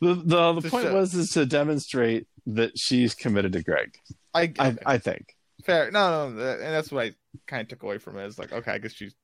[0.00, 3.96] The the, the point was is to demonstrate that she's committed to Greg.
[4.34, 5.90] I I, I think fair.
[5.90, 7.14] No, no, and that's what I
[7.46, 8.26] kind of took away from it.
[8.26, 9.14] Is like, okay, I guess she's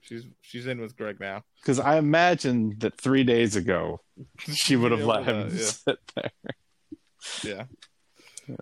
[0.00, 1.42] she's she's in with Greg now.
[1.60, 4.00] Because I imagine that three days ago
[4.38, 5.64] she would have let him yeah.
[5.64, 6.30] sit there.
[7.42, 7.64] Yeah.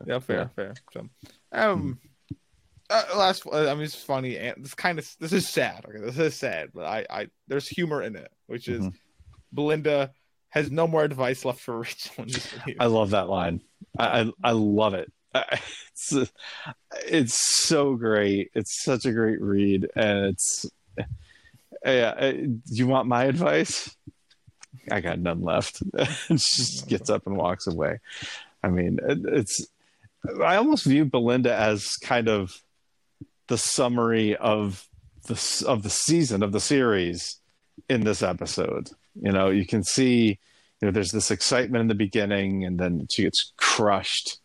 [0.06, 0.48] Yeah, fair, yeah.
[0.56, 0.74] fair.
[0.94, 1.08] So,
[1.52, 1.98] um,
[2.88, 5.84] uh, last, uh, I mean, it's funny and this kind of this is sad.
[5.86, 8.96] Okay, this is sad, but I, I there's humor in it, which is mm-hmm.
[9.52, 10.12] Belinda
[10.54, 12.26] has no more advice left for Rachel.
[12.80, 13.60] I love that line.
[13.98, 15.12] I I, I love it.
[15.34, 16.30] It's
[17.06, 18.52] it's so great.
[18.54, 20.66] It's such a great read, and it's
[21.84, 22.30] yeah.
[22.30, 23.96] Do you want my advice?
[24.90, 25.82] I got none left.
[26.28, 27.98] she just gets up and walks away.
[28.62, 29.66] I mean, it, it's.
[30.42, 32.60] I almost view Belinda as kind of
[33.48, 34.86] the summary of
[35.26, 37.40] the of the season of the series
[37.88, 38.90] in this episode.
[39.20, 40.38] You know, you can see,
[40.80, 44.38] you know, there's this excitement in the beginning, and then she gets crushed,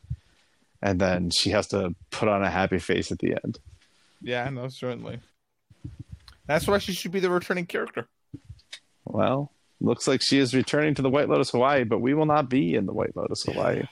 [0.81, 3.59] and then she has to put on a happy face at the end.
[4.21, 5.19] Yeah, no, certainly.
[6.45, 8.07] That's why she should be the returning character.
[9.05, 9.51] Well,
[9.81, 12.75] looks like she is returning to the White Lotus Hawaii, but we will not be
[12.75, 13.83] in the White Lotus Hawaii.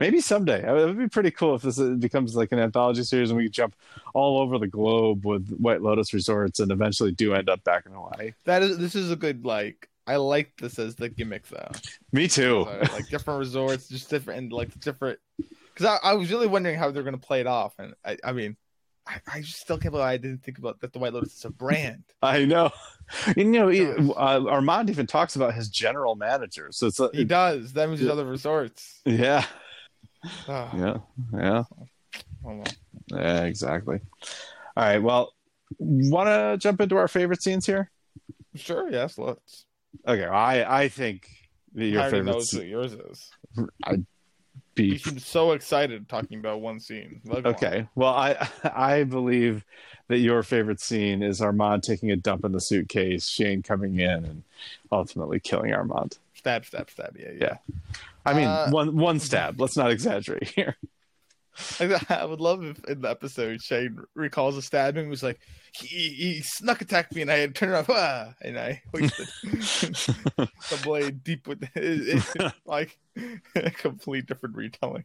[0.00, 0.66] Maybe someday.
[0.66, 3.74] It would be pretty cool if this becomes like an anthology series and we jump
[4.14, 7.92] all over the globe with White Lotus resorts and eventually do end up back in
[7.92, 8.32] Hawaii.
[8.44, 9.88] That is, this is a good like.
[10.06, 11.70] I like this as the gimmick though.
[12.12, 12.66] Me too.
[12.92, 15.18] like different resorts, just different and like different.
[15.74, 18.16] Because I, I was really wondering how they're going to play it off, and I,
[18.24, 18.56] I mean,
[19.06, 21.50] I, I still can't believe I didn't think about that the White Lotus is a
[21.50, 22.04] brand.
[22.22, 22.70] I know.
[23.36, 23.94] You know, he, uh,
[24.40, 26.68] Armond even talks about his general manager.
[26.72, 27.72] So it's he does.
[27.74, 28.12] That means yeah.
[28.12, 29.00] other resorts.
[29.04, 29.44] Yeah.
[30.48, 30.70] Oh.
[30.76, 30.98] Yeah.
[31.32, 31.62] Yeah.
[32.44, 32.64] Oh,
[33.12, 34.00] yeah, exactly.
[34.76, 34.98] All right.
[34.98, 35.32] Well,
[35.78, 37.90] want to jump into our favorite scenes here?
[38.54, 38.90] Sure.
[38.90, 39.18] Yes.
[39.18, 39.65] Let's.
[40.06, 40.24] Okay.
[40.24, 41.28] I I think
[41.74, 42.32] your I favorite.
[42.32, 43.30] Knows what yours is.
[43.84, 44.06] I'd
[44.74, 44.84] be.
[44.86, 47.20] You seem so excited talking about one scene.
[47.30, 47.80] okay.
[47.80, 47.88] On.
[47.94, 49.64] Well, I I believe
[50.08, 54.24] that your favorite scene is Armond taking a dump in the suitcase, Shane coming in
[54.24, 54.42] and
[54.92, 56.18] ultimately killing Armond.
[56.34, 57.16] Stab, stab, stab.
[57.18, 57.38] Yeah, yeah.
[57.40, 57.56] yeah.
[58.24, 59.60] I mean, uh, one one stab.
[59.60, 60.76] Let's not exaggerate here.
[62.08, 65.40] I would love if in the episode Shane recalls a stabbing was like
[65.72, 70.80] he, he snuck attacked me and I had turned around ah, and I hoisted the
[70.84, 72.98] blade deep with it, it, like
[73.54, 75.04] a complete different retelling.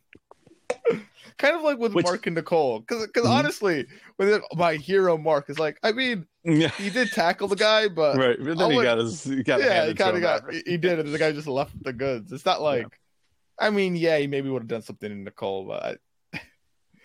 [1.37, 3.33] kind of like with Which, Mark and Nicole, because because mm-hmm.
[3.33, 3.85] honestly,
[4.17, 6.69] with my hero Mark is like, I mean, yeah.
[6.69, 9.85] he did tackle the guy, but right, but then he got his, he got yeah,
[9.85, 11.03] he kind of got, he did it.
[11.03, 12.31] The guy just left the goods.
[12.31, 13.67] It's not like, yeah.
[13.67, 15.99] I mean, yeah, he maybe would have done something in Nicole, but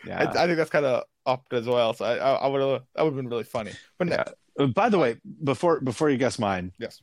[0.07, 1.93] yeah, I, I think that's kind of up as well.
[1.95, 3.73] So I, I would have, that would have been really funny.
[3.99, 4.25] But yeah.
[4.59, 7.03] Uh, by the way, before before you guess mine, yes,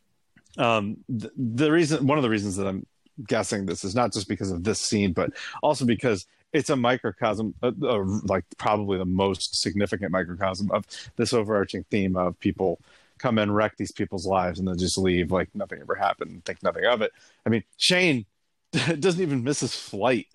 [0.57, 2.85] um, the, the reason, one of the reasons that I'm
[3.27, 7.53] guessing this is not just because of this scene, but also because it's a microcosm,
[7.63, 10.85] uh, uh, like probably the most significant microcosm of
[11.15, 12.79] this overarching theme of people
[13.17, 16.61] come and wreck these people's lives and then just leave like nothing ever happened think
[16.61, 17.11] nothing of it.
[17.45, 18.25] I mean, Shane
[18.71, 20.27] doesn't even miss his flight.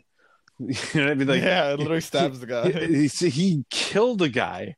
[0.68, 1.28] you know what I mean?
[1.28, 2.70] Like, yeah, it literally stabs he, the guy.
[2.70, 4.74] He, he, he killed a guy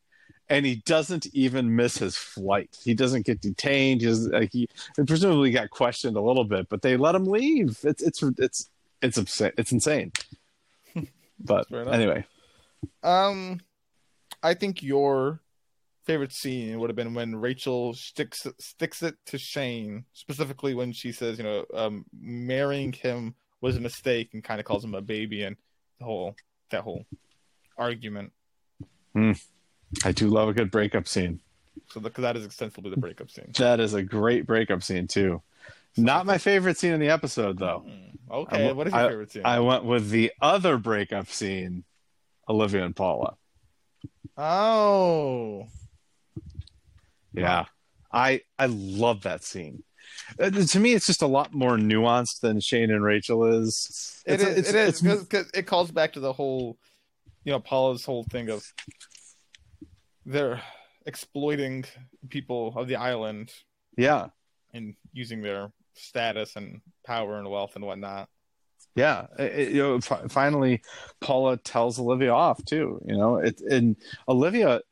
[0.50, 2.76] and he doesn't even miss his flight.
[2.82, 4.00] He doesn't get detained.
[4.00, 4.68] He, like he
[5.06, 7.78] presumably got questioned a little bit, but they let him leave.
[7.84, 8.68] It's it's it's
[9.00, 9.52] it's insane.
[9.56, 10.12] It's insane.
[11.42, 12.26] But anyway,
[13.02, 13.60] um,
[14.42, 15.40] I think your
[16.04, 21.12] favorite scene would have been when Rachel sticks sticks it to Shane, specifically when she
[21.12, 25.00] says, you know, um, marrying him was a mistake, and kind of calls him a
[25.00, 25.56] baby, and
[26.04, 26.36] whole
[26.70, 27.04] that whole
[27.76, 28.32] argument.
[29.16, 29.40] Mm.
[30.04, 31.40] I do love a good breakup scene.
[31.88, 33.52] So because that is extensively the breakup scene.
[33.58, 35.42] That is a great breakup scene too.
[35.96, 37.84] Not my favorite scene in the episode, though.
[37.86, 39.42] Hmm, okay, I, what is your I, favorite scene?
[39.44, 41.84] I went with the other breakup scene,
[42.48, 43.36] Olivia and Paula.
[44.36, 45.66] Oh,
[47.34, 47.64] yeah,
[48.12, 49.82] I I love that scene.
[50.38, 54.22] Uh, to me, it's just a lot more nuanced than Shane and Rachel is.
[54.26, 54.58] It's, it is.
[54.58, 56.78] It's, it is because it calls back to the whole,
[57.44, 58.64] you know, Paula's whole thing of
[60.26, 60.62] they're
[61.06, 61.84] exploiting
[62.28, 63.52] people of the island.
[63.96, 64.28] Yeah,
[64.72, 68.28] and using their status and power and wealth and whatnot.
[68.94, 70.82] Yeah, it, you know, f- finally,
[71.20, 73.00] Paula tells Olivia off too.
[73.04, 73.96] You know, it and
[74.28, 74.82] Olivia.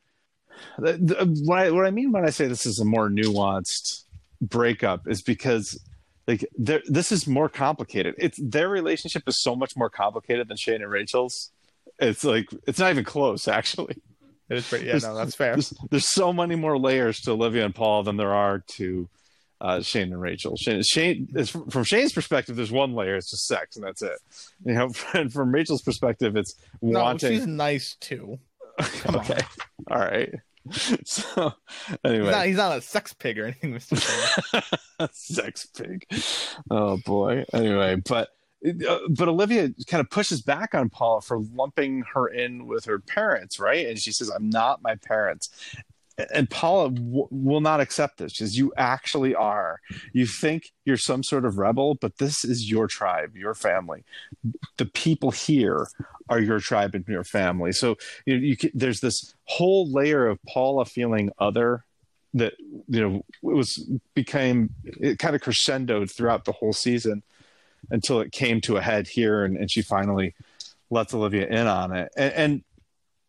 [0.79, 4.05] The, the, what I what I mean when I say this is a more nuanced
[4.41, 5.79] breakup is because
[6.27, 8.15] like this is more complicated.
[8.19, 11.51] It's their relationship is so much more complicated than Shane and Rachel's.
[11.99, 13.97] It's like it's not even close, actually.
[14.51, 14.87] It is pretty.
[14.87, 15.55] Yeah, there's, no, that's fair.
[15.55, 19.09] There's, there's, so many more layers to Olivia and Paul than there are to
[19.61, 20.57] uh, Shane and Rachel.
[20.57, 24.19] Shane, Shane is, from Shane's perspective, there's one layer, it's just sex, and that's it.
[24.65, 27.33] You know, and from Rachel's perspective, it's no, wanting.
[27.33, 28.39] She's nice too.
[29.07, 29.41] okay,
[29.91, 30.33] all right.
[31.05, 31.53] So
[32.05, 33.97] anyway, he's not, he's not, a sex pig or anything, Mister.
[35.13, 36.07] sex pig.
[36.71, 37.45] Oh boy.
[37.53, 38.31] Anyway, but.
[38.67, 42.99] Uh, but Olivia kind of pushes back on Paula for lumping her in with her
[42.99, 43.87] parents, right?
[43.87, 45.51] And she says, "I'm not my parents."
[46.35, 49.81] And Paula w- will not accept this because you actually are.
[50.13, 54.05] You think you're some sort of rebel, but this is your tribe, your family.
[54.77, 55.89] The people here
[56.29, 57.73] are your tribe and your family.
[57.73, 61.85] So you, know, you can, there's this whole layer of Paula feeling other
[62.35, 63.17] that you know
[63.51, 67.23] it was became it kind of crescendoed throughout the whole season
[67.91, 70.35] until it came to a head here, and, and she finally
[70.91, 72.13] lets Olivia in on it.
[72.17, 72.63] and,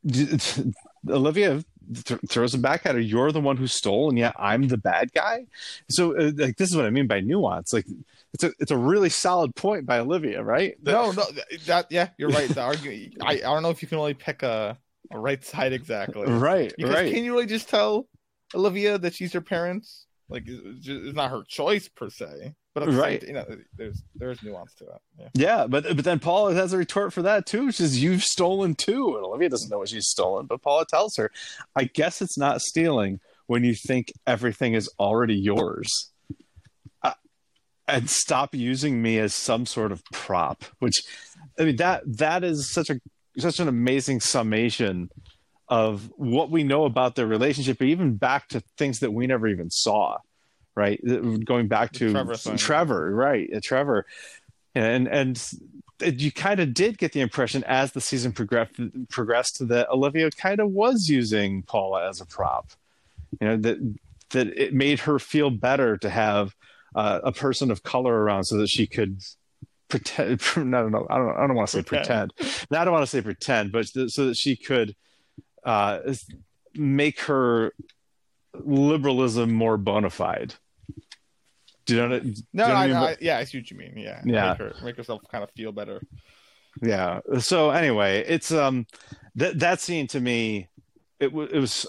[0.05, 0.75] and
[1.09, 3.01] Olivia th- throws it back at her.
[3.01, 5.45] You're the one who stole, and yet I'm the bad guy.
[5.89, 7.73] So, uh, like, this is what I mean by nuance.
[7.73, 7.85] Like,
[8.33, 10.75] it's a it's a really solid point by Olivia, right?
[10.83, 11.23] no, no,
[11.65, 12.49] that yeah, you're right.
[12.49, 13.17] The argument.
[13.21, 14.77] I, I don't know if you can only pick a,
[15.11, 16.27] a right side exactly.
[16.27, 17.13] Right, because right.
[17.13, 18.07] Can you really just tell
[18.53, 20.05] Olivia that she's her parents?
[20.29, 22.53] Like, it's, just, it's not her choice per se.
[22.75, 25.01] But right, you know, there's there's nuance to it.
[25.17, 25.27] Yeah.
[25.33, 28.75] yeah, but but then Paula has a retort for that too, which is you've stolen
[28.75, 29.15] too.
[29.15, 31.31] And Olivia doesn't know what she's stolen, but Paula tells her,
[31.75, 36.11] "I guess it's not stealing when you think everything is already yours."
[37.01, 37.13] Uh,
[37.87, 40.63] and stop using me as some sort of prop.
[40.77, 41.01] Which,
[41.59, 43.01] I mean that that is such a
[43.39, 45.09] such an amazing summation
[45.69, 49.71] of what we know about their relationship, even back to things that we never even
[49.71, 50.19] saw
[50.79, 50.99] right?
[51.45, 53.49] Going back to Trevor, Trevor right?
[53.53, 54.05] Uh, Trevor,
[54.73, 55.41] and and
[56.01, 60.61] you kind of did get the impression as the season progressed progressed that Olivia kind
[60.61, 62.71] of was using Paula as a prop.
[63.39, 63.97] You know that
[64.29, 66.55] that it made her feel better to have
[66.95, 69.21] uh, a person of color around so that she could
[69.89, 70.41] pretend.
[70.51, 71.07] I don't know.
[71.09, 71.35] I don't.
[71.35, 72.33] I don't want to say pretend.
[72.37, 72.67] pretend.
[72.71, 74.95] No, I don't want to say pretend, but so that she could
[75.65, 75.99] uh,
[76.73, 77.73] make her
[78.53, 80.55] liberalism more bona fide.
[81.89, 82.09] Do you know?
[82.09, 83.93] What, no, you know I, I, I, yeah, I see what you mean.
[83.97, 86.01] Yeah, yeah, make, her, make herself kind of feel better.
[86.83, 87.21] Yeah.
[87.39, 88.85] So anyway, it's um
[89.35, 90.69] that that scene to me,
[91.19, 91.87] it was it was.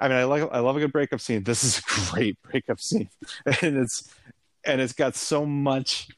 [0.00, 1.42] I mean, I like I love a good breakup scene.
[1.42, 3.10] This is a great breakup scene,
[3.44, 4.14] and it's
[4.64, 6.08] and it's got so much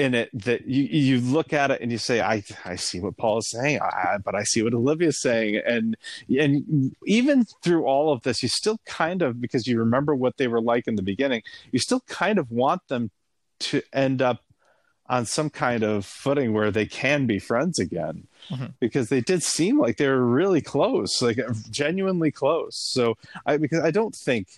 [0.00, 3.18] in it that you you look at it and you say, I I see what
[3.18, 5.96] Paul is saying, I, but I see what Olivia's saying, and
[6.28, 10.48] and even through all of this, you still kind of because you remember what they
[10.48, 13.10] were like in the beginning, you still kind of want them
[13.60, 14.42] to end up
[15.06, 18.26] on some kind of footing where they can be friends again.
[18.50, 18.66] Mm-hmm.
[18.80, 21.38] because they did seem like they were really close like
[21.70, 22.76] genuinely close.
[22.76, 24.48] So i because i don't think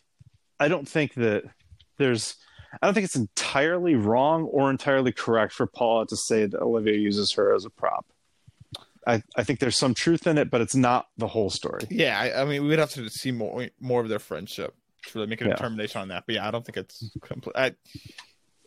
[0.60, 1.42] i don't think that
[1.98, 2.36] there's
[2.80, 6.96] I don't think it's entirely wrong or entirely correct for Paula to say that Olivia
[6.96, 8.06] uses her as a prop.
[9.06, 11.84] I, I think there's some truth in it, but it's not the whole story.
[11.90, 14.74] Yeah, I, I mean, we'd have to see more more of their friendship
[15.06, 15.54] to really make a yeah.
[15.54, 16.24] determination on that.
[16.26, 17.56] But yeah, I don't think it's complete.
[17.56, 17.72] I,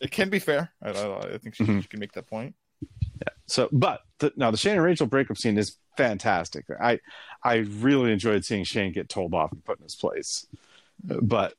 [0.01, 0.71] it can be fair.
[0.81, 1.79] I, I, think she, mm-hmm.
[1.79, 2.53] she, can make that point.
[2.81, 3.33] Yeah.
[3.47, 6.65] So, but the, now the Shane and Rachel breakup scene is fantastic.
[6.81, 6.99] I
[7.43, 10.45] I really enjoyed seeing Shane get told off and put in his place,
[11.01, 11.53] but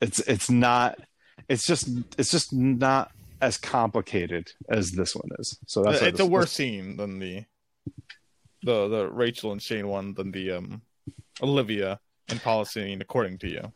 [0.00, 0.98] it's it's not
[1.48, 5.58] it's just it's just not as complicated as this one is.
[5.66, 7.44] So that's it's a worse scene than the
[8.62, 10.82] the the Rachel and Shane one than the um
[11.42, 13.72] Olivia and Paula scene, according to you.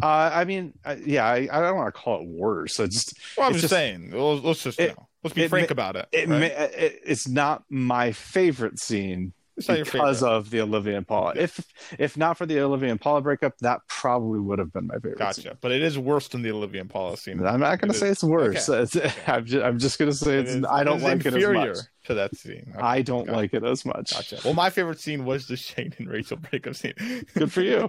[0.00, 2.78] Uh, I mean, uh, yeah, I, I don't want to call it worse.
[2.78, 4.12] I just, well, I'm just, just, saying.
[4.12, 6.06] Let's, let's just, it, you know, let's be frank about it.
[6.12, 6.42] It, right?
[6.42, 11.34] it, It's not my favorite scene because of the Olivia and Paula.
[11.36, 11.64] If
[11.98, 15.18] if not for the Olivia and Paula breakup, that probably would have been my favorite.
[15.18, 15.40] Gotcha.
[15.42, 15.52] Scene.
[15.60, 17.44] But it is worse than the Olivia and Paula scene.
[17.44, 18.68] I'm not going to say it's worse.
[18.68, 18.82] Okay.
[18.82, 19.12] It's, okay.
[19.26, 20.52] I'm just, I'm just going to say it's.
[20.52, 21.78] It is, I don't like it as much.
[22.06, 22.82] To that scene, okay.
[22.82, 24.12] I don't like it as much.
[24.12, 24.40] Gotcha.
[24.44, 26.94] Well, my favorite scene was the Shane and Rachel breakup scene.
[27.34, 27.88] Good for you.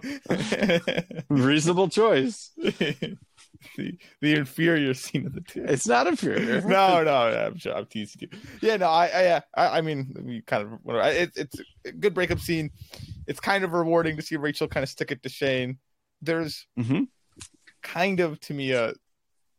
[1.30, 2.52] Reasonable choice.
[3.78, 5.64] the the inferior scene of the two.
[5.68, 6.62] It's not inferior.
[6.66, 8.40] no, no, I'm, sure, I'm teasing you.
[8.62, 12.40] Yeah, no, I, I, I, I mean, we kind of, it, it's a good breakup
[12.40, 12.72] scene.
[13.28, 15.78] It's kind of rewarding to see Rachel kind of stick it to Shane.
[16.22, 17.04] There's mm-hmm.
[17.82, 18.94] kind of to me a,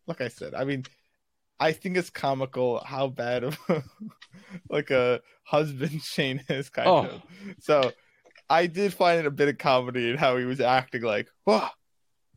[0.06, 0.84] like I said, I mean,
[1.60, 3.58] I think it's comical how bad of
[4.68, 6.98] like a husband Shane is kind oh.
[6.98, 7.22] of.
[7.60, 7.92] So
[8.50, 11.68] I did find it a bit of comedy in how he was acting like, whoa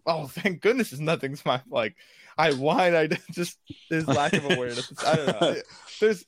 [0.07, 1.95] oh, thank goodness, it's nothing's my like.
[2.37, 2.95] I whine.
[2.95, 3.57] I just
[3.89, 4.91] his lack of awareness.
[5.05, 5.55] I don't know.
[5.99, 6.25] There's.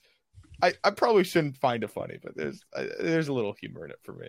[0.61, 3.91] I, I probably shouldn't find it funny, but there's I, there's a little humor in
[3.91, 4.27] it for me.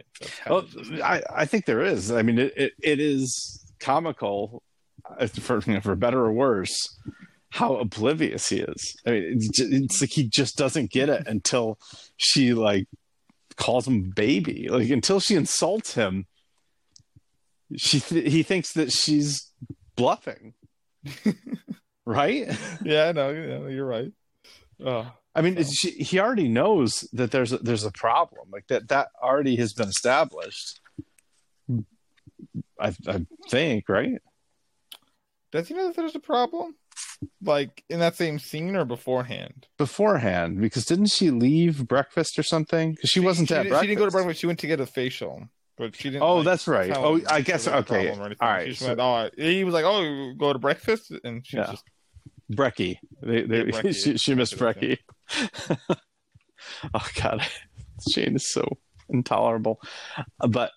[0.48, 0.64] Well,
[1.02, 2.12] I, I think there is.
[2.12, 4.62] I mean, it, it, it is comical,
[5.18, 6.70] uh, for for better or worse,
[7.48, 8.96] how oblivious he is.
[9.04, 11.80] I mean, it's, it's like he just doesn't get it until
[12.16, 12.86] she like
[13.56, 14.68] calls him baby.
[14.70, 16.26] Like until she insults him,
[17.76, 19.50] she th- he thinks that she's
[19.96, 20.54] bluffing.
[22.06, 22.58] Right?
[22.82, 24.10] Yeah no yeah, you're right.
[24.84, 28.88] Oh, i mean she, he already knows that there's a, there's a problem like that
[28.88, 30.80] that already has been established.
[32.80, 34.20] I, I think right?
[35.52, 36.74] Does he know that there's a problem?
[37.42, 39.68] Like in that same scene or beforehand?
[39.78, 42.92] Beforehand because didn't she leave breakfast or something?
[42.92, 43.82] Because she, she, wasn't she, at breakfast.
[43.82, 45.48] she didn't go to breakfast she went to get a facial
[45.80, 46.22] but she didn't.
[46.22, 46.92] Oh, like, that's right.
[46.94, 48.10] Oh, I guess okay.
[48.10, 48.76] All right.
[48.76, 51.70] So, went, oh, he was like, "Oh, go to breakfast," and she yeah.
[51.70, 51.84] just
[52.52, 52.98] Brecky.
[53.22, 53.94] They, they, yeah, Brecky.
[54.04, 54.98] she, she missed Brecky.
[56.94, 57.46] oh God,
[58.12, 58.76] Shane is so
[59.08, 59.80] intolerable.
[60.46, 60.72] But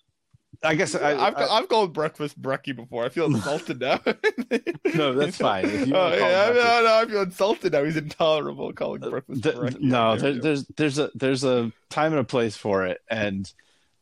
[0.62, 3.04] I guess I, have I've called breakfast Brecky before.
[3.04, 4.00] I feel insulted now.
[4.94, 5.66] no, that's fine.
[5.92, 7.84] Oh, yeah, no, no, I feel insulted now.
[7.84, 9.80] He's intolerable calling uh, breakfast Brecky.
[9.80, 13.52] No, there, there's there's a there's a time and a place for it, and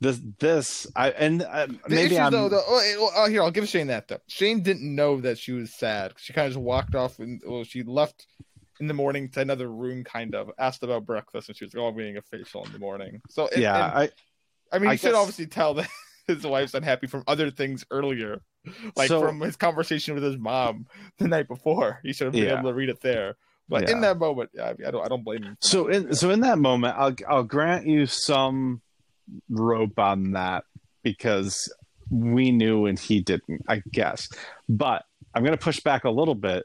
[0.02, 3.86] this this I and uh, maybe I'm though, though oh, oh, here I'll give Shane
[3.86, 4.20] that though.
[4.28, 6.14] Shane didn't know that she was sad.
[6.16, 8.26] She kind of just walked off and well, she left
[8.80, 11.82] in the morning to another room, kind of asked about breakfast, and she was like,
[11.82, 14.10] "Oh, being a facial in the morning." So it, yeah, I
[14.72, 15.00] I mean, I you guess...
[15.00, 15.88] should obviously tell that
[16.26, 18.42] his wife's unhappy from other things earlier,
[18.96, 20.86] like so, from his conversation with his mom
[21.18, 22.00] the night before.
[22.02, 22.58] He should have been yeah.
[22.58, 23.36] able to read it there.
[23.68, 23.92] But yeah.
[23.92, 25.56] in that moment, I, I don't I don't blame him.
[25.60, 28.82] So in so in that moment, I'll I'll grant you some
[29.48, 30.64] rope on that
[31.02, 31.72] because
[32.10, 34.28] we knew and he didn't, I guess.
[34.68, 36.64] But I'm going to push back a little bit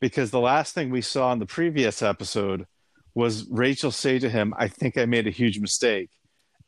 [0.00, 2.66] because the last thing we saw in the previous episode
[3.14, 6.10] was Rachel say to him, I think I made a huge mistake.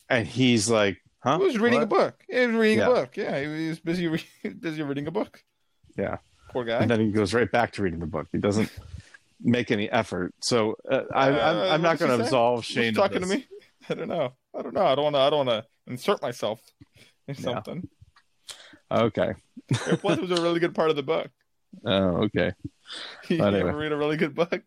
[0.09, 1.39] And he's like, huh?
[1.39, 1.85] He was reading what?
[1.85, 2.25] a book.
[2.29, 2.89] He was reading yeah.
[2.89, 3.17] a book.
[3.17, 4.25] Yeah, he was busy, re-
[4.61, 5.43] busy reading a book.
[5.97, 6.19] Yeah.
[6.51, 6.79] Poor guy.
[6.79, 8.27] And then he goes right back to reading the book.
[8.33, 8.71] He doesn't
[9.41, 10.35] make any effort.
[10.41, 12.95] So uh, I, am uh, not going to absolve Shane.
[12.95, 13.47] talking to me?
[13.89, 14.33] I don't know.
[14.57, 14.85] I don't know.
[14.85, 15.21] I don't want to.
[15.21, 16.61] I don't want to insert myself
[17.29, 17.89] in something.
[18.91, 19.03] Yeah.
[19.03, 19.35] Okay.
[19.69, 21.31] It was a really good part of the book.
[21.85, 22.51] Oh, okay.
[23.29, 23.61] you anyway.
[23.61, 24.61] ever read a really good book?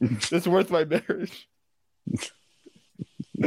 [0.00, 1.46] it's worth my marriage.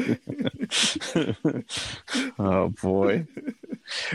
[2.37, 3.25] oh boy.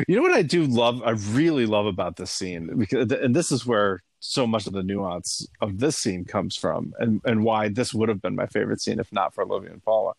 [0.07, 1.03] You know what I do love?
[1.05, 4.85] I really love about this scene because, and this is where so much of the
[4.85, 8.81] nuance of this scene comes from, and and why this would have been my favorite
[8.81, 10.13] scene if not for Olivia and Paula,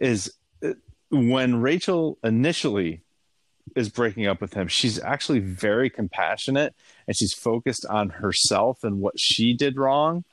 [0.00, 0.32] is
[1.14, 3.02] when Rachel initially
[3.74, 4.68] is breaking up with him.
[4.68, 6.74] She's actually very compassionate,
[7.06, 10.24] and she's focused on herself and what she did wrong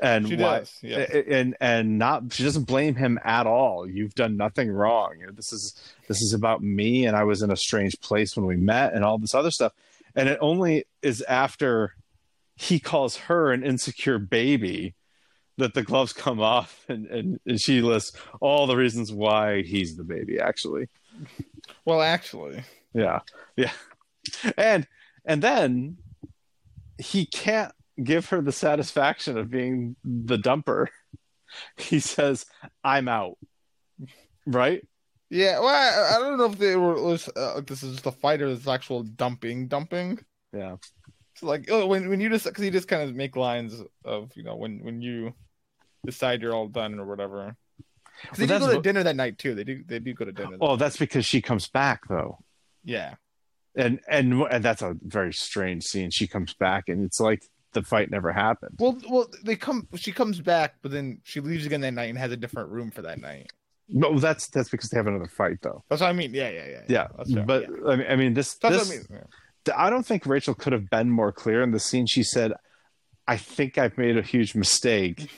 [0.00, 0.98] and she why, does, yeah.
[1.28, 3.88] and and not she doesn't blame him at all.
[3.88, 5.16] You've done nothing wrong.
[5.32, 5.74] This is
[6.08, 9.04] this is about me, and I was in a strange place when we met, and
[9.04, 9.72] all this other stuff.
[10.14, 11.94] And it only is after
[12.56, 14.94] he calls her an insecure baby
[15.60, 19.96] that the gloves come off, and and, and she lists all the reasons why he's
[19.96, 20.38] the baby.
[20.38, 20.88] Actually,
[21.84, 23.20] well, actually, yeah,
[23.56, 23.72] yeah,
[24.56, 24.86] and
[25.24, 25.98] and then
[26.98, 30.86] he can't give her the satisfaction of being the dumper.
[31.76, 32.46] He says,
[32.84, 33.36] "I'm out."
[34.46, 34.86] Right?
[35.30, 35.58] Yeah.
[35.58, 37.18] Well, I, I don't know if they were.
[37.36, 40.20] Uh, this is just a fight or this actual dumping, dumping.
[40.52, 40.76] Yeah.
[41.40, 44.30] So like, oh, when when you just because you just kind of make lines of
[44.36, 45.32] you know when when you
[46.04, 47.56] decide you're all done or whatever.
[48.24, 48.84] Well, they do go to what...
[48.84, 49.54] dinner that night too.
[49.54, 50.56] They do they do go to dinner.
[50.60, 52.38] Oh, that's because she comes back though.
[52.84, 53.14] Yeah.
[53.76, 56.10] And and and that's a very strange scene.
[56.10, 58.76] She comes back and it's like the fight never happened.
[58.78, 59.86] Well, well, they come.
[59.94, 62.90] She comes back, but then she leaves again that night and has a different room
[62.90, 63.52] for that night.
[63.88, 65.84] No, that's that's because they have another fight though.
[65.88, 66.34] That's what I mean.
[66.34, 66.82] Yeah, yeah, yeah.
[66.88, 67.42] Yeah, yeah.
[67.42, 67.90] but yeah.
[67.90, 68.54] I mean, I mean this.
[68.54, 69.22] That's this, I, mean.
[69.66, 69.74] yeah.
[69.76, 72.06] I don't think Rachel could have been more clear in the scene.
[72.06, 72.52] She said,
[73.26, 75.28] "I think I've made a huge mistake.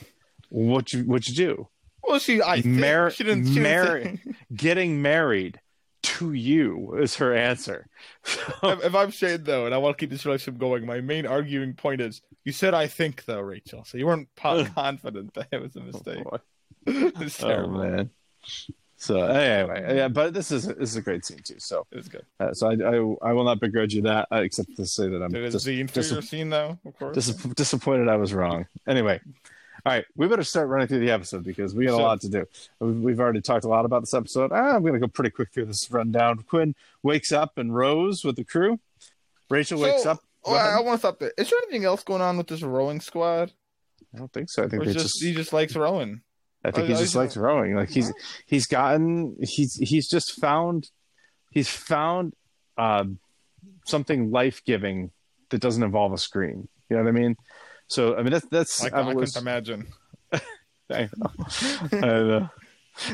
[0.53, 1.67] What you what you do?"
[2.03, 4.19] Well, she I Mar- she didn't, she didn't
[4.55, 5.59] getting married
[6.03, 7.87] to you is her answer.
[8.25, 11.25] if, if, I'm Shane though, and I want to keep this relationship going, my main
[11.25, 15.61] arguing point is you said I think though, Rachel, so you weren't confident that it
[15.61, 16.23] was a oh, mistake.
[16.31, 16.39] Oh,
[16.85, 18.09] it's terrible, oh, man.
[18.97, 21.59] So anyway, yeah, but this is this is a great scene too.
[21.59, 22.25] So it's good.
[22.39, 25.21] Uh, so I, I, I will not begrudge you that, uh, except to say that
[25.21, 26.77] I'm it is dis- the inferior dis- scene though.
[26.85, 28.65] Of course, dis- disappointed I was wrong.
[28.87, 29.19] Anyway,
[29.85, 32.29] all right, we better start running through the episode because we got a lot to
[32.29, 32.47] do.
[32.79, 34.51] We've already talked a lot about this episode.
[34.53, 36.37] Ah, I'm going to go pretty quick through this rundown.
[36.43, 38.79] Quinn wakes up and rows with the crew.
[39.49, 40.19] Rachel so, wakes up.
[40.45, 41.33] Well, I, I want to stop there.
[41.37, 43.51] Is there anything else going on with this rowing squad?
[44.13, 44.63] I don't think so.
[44.63, 46.21] I think just, just he just likes rowing.
[46.63, 47.75] I think he just likes rowing.
[47.75, 48.13] Like he's
[48.45, 50.89] he's gotten he's he's just found
[51.51, 52.33] he's found
[52.77, 53.03] uh,
[53.85, 55.11] something life giving
[55.49, 56.69] that doesn't involve a screen.
[56.89, 57.35] You know what I mean?
[57.87, 59.87] So I mean that's that's I, I couldn't imagine.
[60.33, 61.31] I know.
[61.91, 62.49] I know.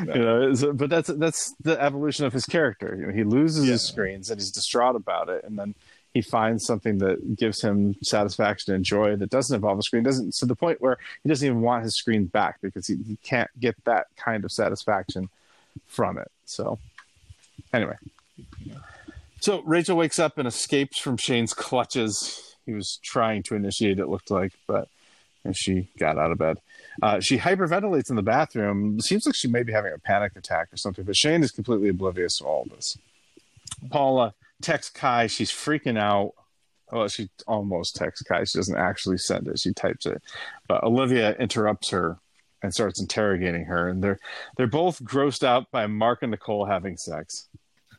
[0.03, 0.13] No.
[0.13, 2.97] You know, but that's that's the evolution of his character.
[2.99, 3.73] You know, he loses yeah.
[3.73, 5.73] his screens and he's distraught about it, and then
[6.13, 10.03] he finds something that gives him satisfaction and joy that doesn't involve a screen.
[10.03, 13.17] Doesn't to the point where he doesn't even want his screen back because he, he
[13.23, 15.29] can't get that kind of satisfaction
[15.87, 16.29] from it.
[16.45, 16.79] So,
[17.71, 17.95] anyway,
[19.39, 23.99] so Rachel wakes up and escapes from Shane's clutches he was trying to initiate.
[23.99, 24.87] It looked like, but
[25.45, 26.59] and she got out of bed.
[27.01, 28.99] Uh, she hyperventilates in the bathroom.
[28.99, 31.05] Seems like she may be having a panic attack or something.
[31.05, 32.97] But Shane is completely oblivious to all this.
[33.89, 35.27] Paula texts Kai.
[35.27, 36.33] She's freaking out.
[36.91, 38.43] Well, she almost texts Kai.
[38.43, 39.59] She doesn't actually send it.
[39.59, 40.21] She types it.
[40.67, 42.17] But Olivia interrupts her
[42.61, 43.87] and starts interrogating her.
[43.87, 44.19] And they're
[44.57, 47.47] they're both grossed out by Mark and Nicole having sex.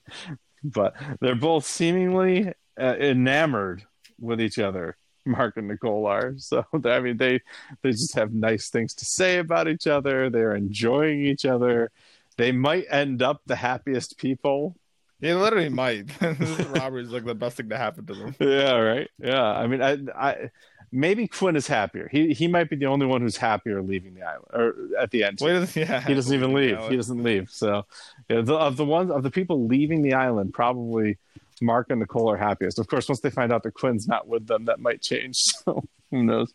[0.64, 3.84] but they're both seemingly uh, enamored
[4.20, 4.96] with each other.
[5.26, 6.34] Mark and Nicole are.
[6.38, 7.40] So I mean, they
[7.82, 10.30] they just have nice things to say about each other.
[10.30, 11.90] They're enjoying each other.
[12.36, 14.76] They might end up the happiest people.
[15.20, 16.10] Yeah, literally might.
[16.20, 18.34] Robert is like the best thing to happen to them.
[18.40, 19.10] Yeah, right.
[19.18, 20.50] Yeah, I mean, I, I
[20.92, 22.08] maybe Quinn is happier.
[22.10, 25.24] He he might be the only one who's happier leaving the island or at the
[25.24, 25.38] end.
[25.40, 26.78] Wait, yeah, he doesn't even leave.
[26.88, 27.50] He doesn't leave.
[27.50, 27.84] So,
[28.28, 31.18] yeah, the, of the ones of the people leaving the island, probably
[31.60, 32.78] Mark and Nicole are happiest.
[32.78, 35.42] Of course, once they find out that Quinn's not with them, that might change.
[35.64, 36.52] So who knows?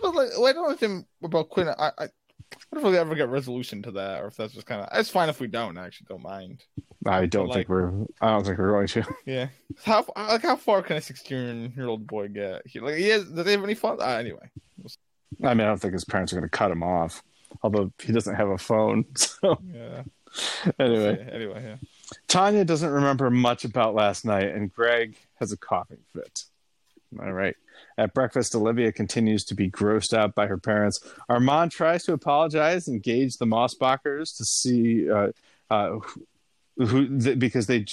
[0.00, 1.68] But like, well, I don't know think about Quinn.
[1.68, 2.08] I, I
[2.70, 4.88] what if we ever get resolution to that, or if that's just kind of?
[4.92, 5.78] It's fine if we don't.
[5.78, 6.62] I actually don't mind.
[7.06, 7.92] I don't think we're.
[8.20, 9.04] I don't think we're going to.
[9.26, 9.48] Yeah.
[9.84, 12.62] How like how far can a sixteen-year-old boy get?
[12.66, 13.24] He, like he has.
[13.24, 13.98] Do they have any fun?
[14.00, 14.50] Uh, anyway.
[15.42, 17.22] I mean, I don't think his parents are going to cut him off.
[17.62, 20.02] Although he doesn't have a phone, so yeah.
[20.78, 21.76] anyway, anyway, yeah.
[22.28, 26.44] Tanya doesn't remember much about last night, and Greg has a coughing fit.
[27.20, 27.56] All right.
[27.98, 30.98] At breakfast, Olivia continues to be grossed out by her parents.
[31.30, 35.28] Armond tries to apologize and gauge the Mossbachers to see uh,
[35.70, 35.98] uh,
[36.76, 37.84] who, who because they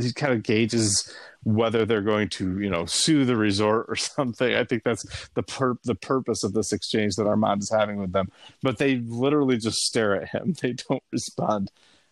[0.00, 4.54] he kind of gauges whether they're going to you know sue the resort or something.
[4.54, 8.12] I think that's the pur- the purpose of this exchange that Armond is having with
[8.12, 8.30] them.
[8.62, 10.54] But they literally just stare at him.
[10.62, 11.70] They don't respond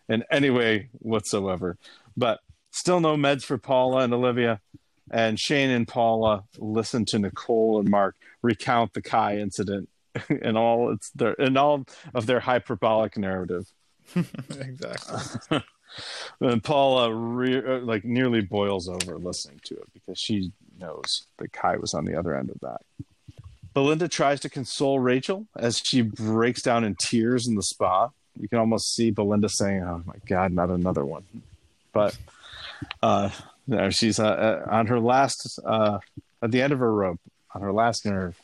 [0.09, 1.77] in any way whatsoever.
[2.17, 2.41] But
[2.75, 4.61] Still no meds for Paula and Olivia.
[5.09, 9.89] And Shane and Paula listen to Nicole and Mark recount the Kai incident
[10.43, 11.85] and all it's their in all
[12.15, 13.73] of their hyperbolic narrative.
[14.17, 15.63] exactly.
[16.41, 21.53] and Paula re- uh, like nearly boils over listening to it because she knows that
[21.53, 22.81] Kai was on the other end of that.
[23.73, 28.11] Belinda tries to console Rachel as she breaks down in tears in the spa.
[28.39, 31.25] You can almost see Belinda saying, "Oh my God, not another one."
[31.93, 32.17] But
[33.03, 33.31] uh,
[33.67, 35.99] you know, she's uh, uh, on her last, uh,
[36.43, 37.21] at the end of her rope,
[37.55, 38.41] on her last nerve.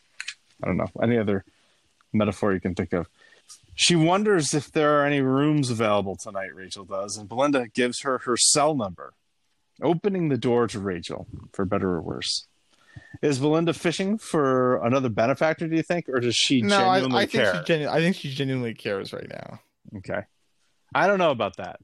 [0.63, 1.45] I don't know any other
[2.13, 3.09] metaphor you can think of.
[3.75, 6.55] She wonders if there are any rooms available tonight.
[6.55, 9.15] Rachel does, and Belinda gives her her cell number,
[9.83, 12.47] opening the door to Rachel, for better or worse.
[13.23, 15.67] Is Belinda fishing for another benefactor?
[15.67, 17.53] Do you think, or does she no, genuinely I, I care?
[17.53, 19.61] Think she genu- I think she genuinely cares right now.
[19.99, 20.23] Okay,
[20.95, 21.81] I don't know about that.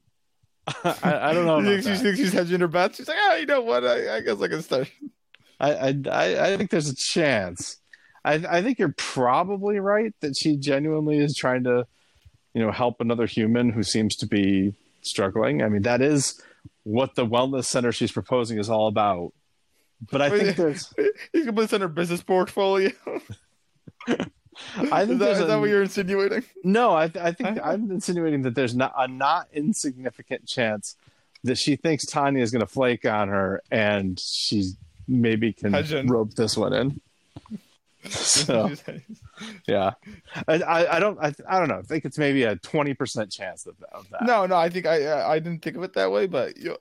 [0.83, 1.59] I, I, don't know.
[1.59, 2.97] you think she thinks she's hedging her bets?
[2.97, 3.85] She's like, oh, you know what?
[3.85, 4.91] I, I guess I can start.
[5.59, 7.77] I, I I think there's a chance.
[8.23, 11.87] I I think you're probably right that she genuinely is trying to,
[12.53, 15.63] you know, help another human who seems to be struggling.
[15.63, 16.41] I mean, that is
[16.83, 19.33] what the wellness center she's proposing is all about.
[20.11, 22.91] But I think there's You gonna put this in her business portfolio.
[24.91, 26.43] I think is that, is a, that what you're insinuating?
[26.63, 30.95] No, I, I think I, am insinuating that there's not a not insignificant chance
[31.43, 34.71] that she thinks Tanya is going to flake on her, and she
[35.07, 35.73] maybe can
[36.07, 37.01] rope this one in.
[38.09, 38.71] So,
[39.67, 39.93] yeah,
[40.47, 41.79] I, I, don't, I, I don't know.
[41.79, 44.23] I think it's maybe a twenty percent chance of, of, that.
[44.23, 46.77] No, no, I think I, I didn't think of it that way, but you,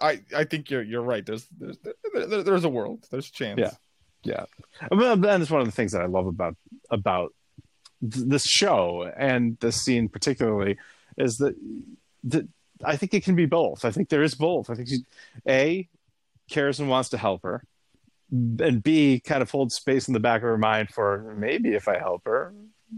[0.00, 1.26] I, I think you're, you're right.
[1.26, 1.76] There's, there's,
[2.14, 3.08] there, there's a world.
[3.10, 3.58] There's a chance.
[3.58, 3.70] Yeah
[4.22, 4.44] yeah.
[4.90, 6.56] And it's one of the things that i love about
[6.90, 7.34] about
[8.02, 10.78] this show and this scene particularly
[11.18, 11.54] is that,
[12.24, 12.48] that
[12.84, 13.84] i think it can be both.
[13.84, 14.70] I think there is both.
[14.70, 15.04] I think she
[15.46, 15.88] a
[16.48, 17.62] cares and wants to help her
[18.32, 21.88] and b kind of holds space in the back of her mind for maybe if
[21.88, 22.52] i help her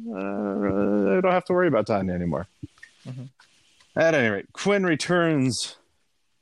[0.09, 2.47] uh, i don't have to worry about tanya anymore.
[3.07, 3.25] Mm-hmm.
[3.97, 5.77] at any rate quinn returns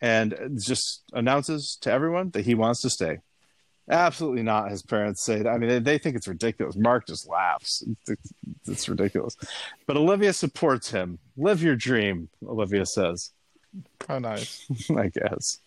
[0.01, 3.19] and just announces to everyone that he wants to stay
[3.91, 4.71] Absolutely not.
[4.71, 5.49] His parents say that.
[5.49, 6.77] I mean, they, they think it's ridiculous.
[6.77, 7.83] Mark just laughs.
[8.07, 8.23] It's,
[8.67, 9.37] it's, ridiculous.
[9.87, 11.19] But Olivia supports him.
[11.37, 13.33] Live your dream, Olivia says.
[14.07, 14.65] How nice.
[14.97, 15.59] I guess.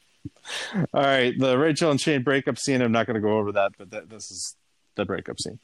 [0.73, 1.37] All right.
[1.37, 2.81] The Rachel and Shane breakup scene.
[2.81, 4.55] I'm not going to go over that, but th- this is
[4.95, 5.59] the breakup scene.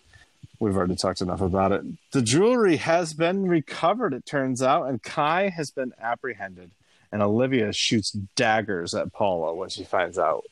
[0.59, 1.83] We've already talked enough about it.
[2.11, 6.71] The jewelry has been recovered, it turns out, and Kai has been apprehended.
[7.11, 10.43] And Olivia shoots daggers at Paula when she finds out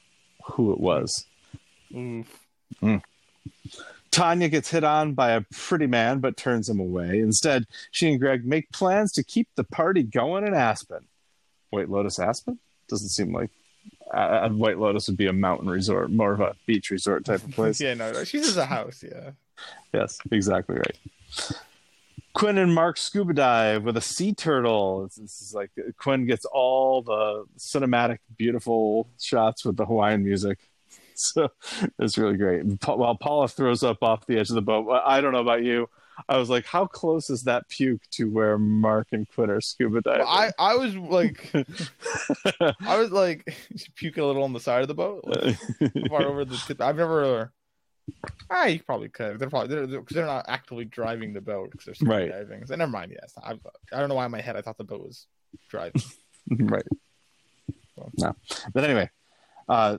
[0.45, 1.25] who it was.
[1.91, 2.25] Mm.
[2.81, 3.01] Mm.
[4.11, 7.19] Tanya gets hit on by a pretty man, but turns him away.
[7.19, 11.05] Instead, she and Greg make plans to keep the party going in Aspen.
[11.69, 12.59] White Lotus Aspen?
[12.87, 13.51] Doesn't seem like
[14.11, 17.51] uh, White Lotus would be a mountain resort, more of a beach resort type of
[17.51, 17.81] place.
[17.81, 19.03] yeah, no, she has a house.
[19.03, 19.31] Yeah.
[19.93, 20.97] Yes, exactly right.
[22.33, 25.03] Quinn and Mark scuba dive with a sea turtle.
[25.03, 30.59] This is like Quinn gets all the cinematic, beautiful shots with the Hawaiian music.
[31.19, 31.49] so
[31.99, 32.63] it's really great.
[32.85, 35.89] While Paula throws up off the edge of the boat, I don't know about you.
[36.29, 40.01] I was like, how close is that puke to where Mark and Quinn are scuba
[40.01, 40.21] diving?
[40.21, 41.51] Well, I, I was like,
[42.81, 43.55] I was like,
[43.95, 45.57] puking a little on the side of the boat, like,
[46.09, 46.81] far over the tip.
[46.81, 47.51] I've never.
[48.49, 49.37] Ah, you probably could.
[49.37, 52.31] They're probably because they're, they're, not actively driving the boat because they're scuba right.
[52.31, 52.65] diving.
[52.65, 53.11] So never mind.
[53.13, 53.51] Yes, I,
[53.93, 55.27] I don't know why in my head I thought the boat was
[55.69, 56.01] driving.
[56.49, 56.85] right.
[57.95, 58.09] So.
[58.17, 58.35] No,
[58.73, 59.09] but anyway,
[59.69, 59.97] uh,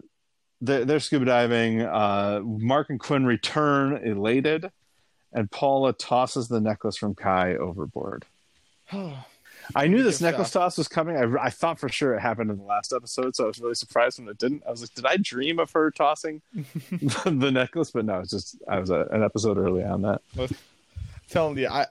[0.61, 1.83] they're, they're scuba diving.
[1.83, 4.71] Uh, Mark and Quinn return elated,
[5.33, 8.25] and Paula tosses the necklace from Kai overboard.
[9.75, 11.17] I knew this necklace toss was coming.
[11.17, 13.75] I, I thought for sure it happened in the last episode, so I was really
[13.75, 14.63] surprised when it didn't.
[14.67, 17.91] I was like, did I dream of her tossing the, the, necklace?
[17.91, 20.23] But no, it's just I was a, an episode early on that.
[20.39, 20.49] I'm
[21.29, 21.87] telling you, I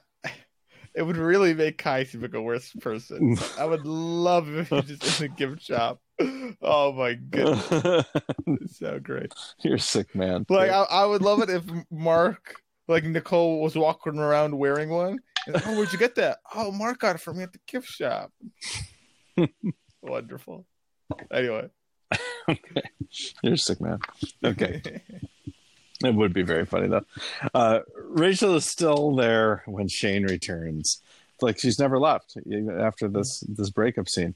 [0.94, 3.36] it would really make Kai seem like a worse person.
[3.58, 6.00] I would love if he just in the gift shop
[6.62, 8.06] oh my goodness,
[8.78, 9.32] so great.
[9.62, 10.46] You're sick, man.
[10.48, 12.56] Like I, I, would love it if Mark,
[12.88, 15.18] like Nicole, was walking around wearing one.
[15.46, 16.38] And, oh, where'd you get that?
[16.54, 18.32] Oh, Mark got it for me at the gift shop.
[20.02, 20.66] Wonderful.
[21.32, 21.68] Anyway,
[22.48, 22.82] okay.
[23.42, 23.98] You're sick, man.
[24.44, 24.82] Okay.
[26.04, 27.04] it would be very funny though.
[27.54, 31.00] Uh, Rachel is still there when Shane returns.
[31.40, 32.36] Like she's never left
[32.80, 34.34] after this this breakup scene.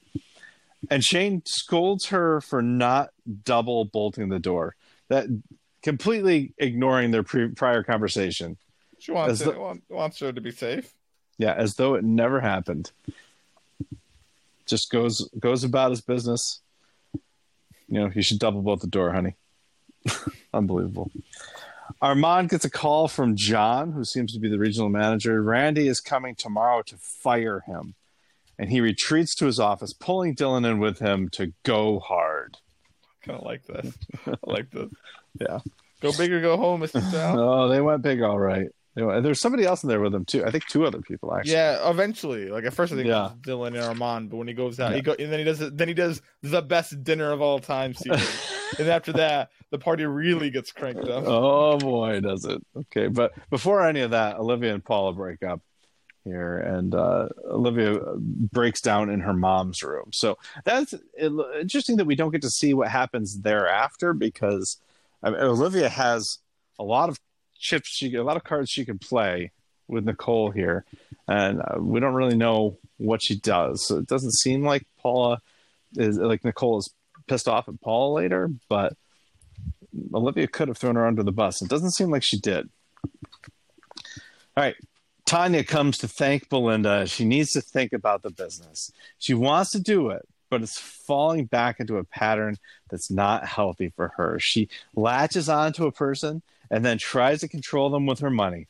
[0.89, 3.09] And Shane scolds her for not
[3.43, 4.75] double bolting the door.
[5.09, 5.27] That
[5.81, 8.57] completely ignoring their pre- prior conversation.
[8.99, 9.55] She wants it,
[9.89, 10.93] wants her to be safe.
[11.37, 12.91] Yeah, as though it never happened.
[14.65, 16.61] Just goes goes about his business.
[17.13, 19.35] You know, you should double bolt the door, honey.
[20.53, 21.11] Unbelievable.
[22.01, 25.41] Armond gets a call from John, who seems to be the regional manager.
[25.41, 27.95] Randy is coming tomorrow to fire him.
[28.63, 32.59] And he retreats to his office, pulling Dylan in with him to go hard.
[33.21, 33.93] Kind of like this.
[34.25, 34.89] I like this.
[35.41, 35.59] Yeah.
[35.99, 37.01] Go big or go home, Mr.
[37.11, 37.39] Sal.
[37.39, 38.67] oh, they went big, all right.
[38.95, 40.45] There's somebody else in there with him too.
[40.45, 41.53] I think two other people actually.
[41.53, 42.49] Yeah, eventually.
[42.49, 43.31] Like at first, I think yeah.
[43.41, 44.97] Dylan and Armond, but when he goes out, yeah.
[44.97, 47.95] he go and then he does then he does the best dinner of all time
[48.79, 51.23] and after that, the party really gets cranked up.
[51.25, 52.63] Oh boy, does it?
[52.77, 55.61] Okay, but before any of that, Olivia and Paula break up
[56.23, 60.11] here, and uh, Olivia breaks down in her mom's room.
[60.13, 64.77] So that's interesting that we don't get to see what happens thereafter because
[65.21, 66.39] I mean, Olivia has
[66.79, 67.19] a lot of
[67.57, 69.51] chips she a lot of cards she can play
[69.87, 70.85] with Nicole here,
[71.27, 73.85] and uh, we don't really know what she does.
[73.87, 75.39] So it doesn't seem like Paula
[75.95, 76.93] is like Nicole is
[77.27, 78.93] pissed off at Paula later, but
[80.13, 81.61] Olivia could have thrown her under the bus.
[81.61, 82.69] It doesn't seem like she did.
[84.55, 84.75] All right.
[85.25, 87.07] Tanya comes to thank Belinda.
[87.07, 88.91] She needs to think about the business.
[89.17, 92.57] She wants to do it, but it's falling back into a pattern
[92.89, 94.37] that's not healthy for her.
[94.39, 98.67] She latches onto a person and then tries to control them with her money.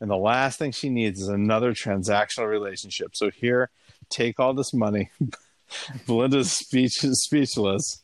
[0.00, 3.16] And the last thing she needs is another transactional relationship.
[3.16, 3.70] So here,
[4.10, 5.10] take all this money.
[6.06, 8.02] Belinda's speech speechless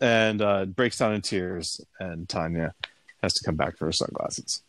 [0.00, 2.74] and uh, breaks down in tears, and Tanya
[3.22, 4.62] has to come back for her sunglasses.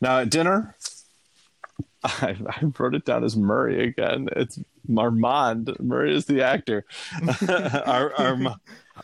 [0.00, 0.74] Now at dinner,
[2.04, 4.28] I, I wrote it down as Murray again.
[4.36, 4.58] It's
[4.88, 5.80] Armond.
[5.80, 6.84] Murray is the actor.
[7.86, 8.56] our, our,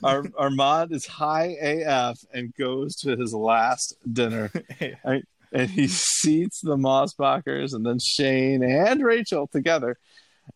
[0.03, 4.51] our, Armond is high AF and goes to his last dinner.
[5.05, 5.23] I,
[5.53, 9.99] and he seats the Mossbachers and then Shane and Rachel together.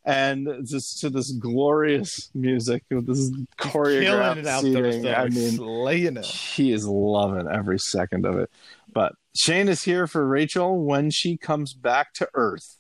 [0.05, 5.03] And just to this glorious music, this choreographed seating.
[5.03, 6.27] There, I mean, slaying it.
[6.27, 8.51] He is loving every second of it.
[8.93, 12.79] But Shane is here for Rachel when she comes back to Earth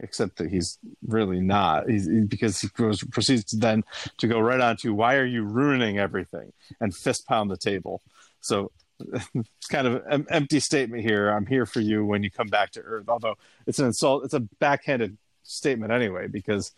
[0.00, 1.90] except that he's really not.
[1.90, 3.82] He's, because he goes proceeds to then
[4.18, 6.52] to go right on to why are you ruining everything?
[6.80, 8.00] and fist pound the table.
[8.40, 8.70] So
[9.34, 11.30] it's kind of an empty statement here.
[11.30, 13.08] I'm here for you when you come back to earth.
[13.08, 13.34] Although
[13.66, 16.72] it's an insult it's a backhanded statement anyway because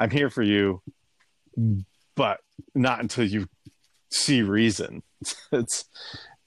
[0.00, 0.82] i'm here for you
[2.16, 2.40] but
[2.74, 3.46] not until you
[4.10, 5.02] see reason.
[5.52, 5.84] It's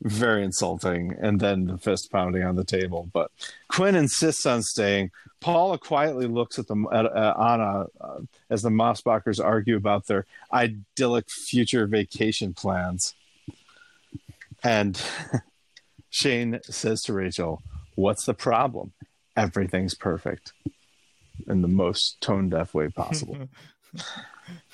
[0.02, 1.16] very insulting.
[1.20, 3.10] And then the fist pounding on the table.
[3.12, 3.32] But
[3.68, 5.12] quinn insists on staying.
[5.40, 8.20] Paula quietly looks at the at, uh, anna uh,
[8.50, 13.14] as the mossbachers argue about their idyllic future vacation plans.
[14.64, 15.02] And
[16.10, 17.62] shane says to rachel
[17.96, 18.94] what's the problem?
[19.38, 20.54] Everything's perfect
[21.48, 23.48] in the most tone deaf way possible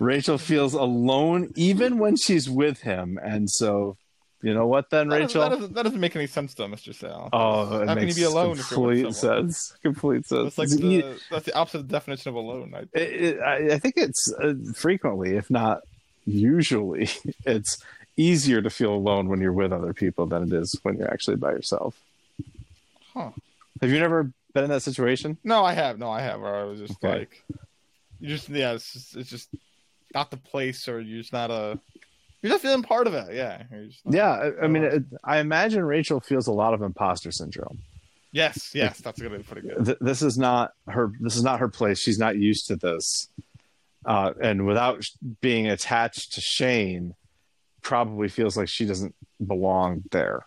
[0.00, 3.96] Rachel feels alone even when she's with him, and so
[4.42, 5.42] you know what then, that Rachel?
[5.42, 6.94] Doesn't, that, doesn't, that doesn't make any sense though, Mr.
[6.94, 7.28] Sal.
[7.32, 9.74] Oh, it How makes can you be alone complete sense.
[9.82, 10.56] Complete sense.
[10.56, 12.72] That's like the, that's the opposite definition of alone.
[12.74, 15.82] I, it, it, I, I think it's uh, frequently, if not
[16.24, 17.10] usually,
[17.44, 17.82] it's
[18.16, 21.36] easier to feel alone when you're with other people than it is when you're actually
[21.36, 22.00] by yourself.
[23.12, 23.30] Huh?
[23.82, 25.36] Have you never been in that situation?
[25.44, 25.98] No, I have.
[25.98, 26.40] No, I have.
[26.40, 27.20] Where I was just okay.
[27.20, 27.44] like,
[28.20, 29.48] you just yeah, it's just, it's just
[30.14, 31.78] not the place or you're just not a
[32.42, 33.34] you're not feeling part of it.
[33.34, 33.62] Yeah.
[34.08, 34.30] yeah.
[34.30, 37.80] I, I mean, it, I imagine Rachel feels a lot of imposter syndrome.
[38.32, 38.70] Yes.
[38.74, 39.00] Yes.
[39.00, 39.84] That's going to be pretty good.
[39.84, 41.12] Th- this is not her.
[41.20, 42.00] This is not her place.
[42.00, 43.28] She's not used to this.
[44.06, 45.04] Uh, and without
[45.42, 47.14] being attached to Shane,
[47.82, 49.14] probably feels like she doesn't
[49.46, 50.46] belong there.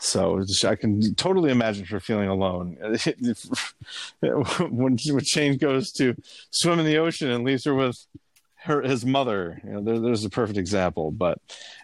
[0.00, 2.76] So I can totally imagine her feeling alone
[4.20, 6.14] when when Shane goes to
[6.52, 8.06] swim in the ocean and leaves her with
[8.68, 9.60] her his mother.
[9.64, 11.10] You know, there, there's a perfect example.
[11.10, 11.38] But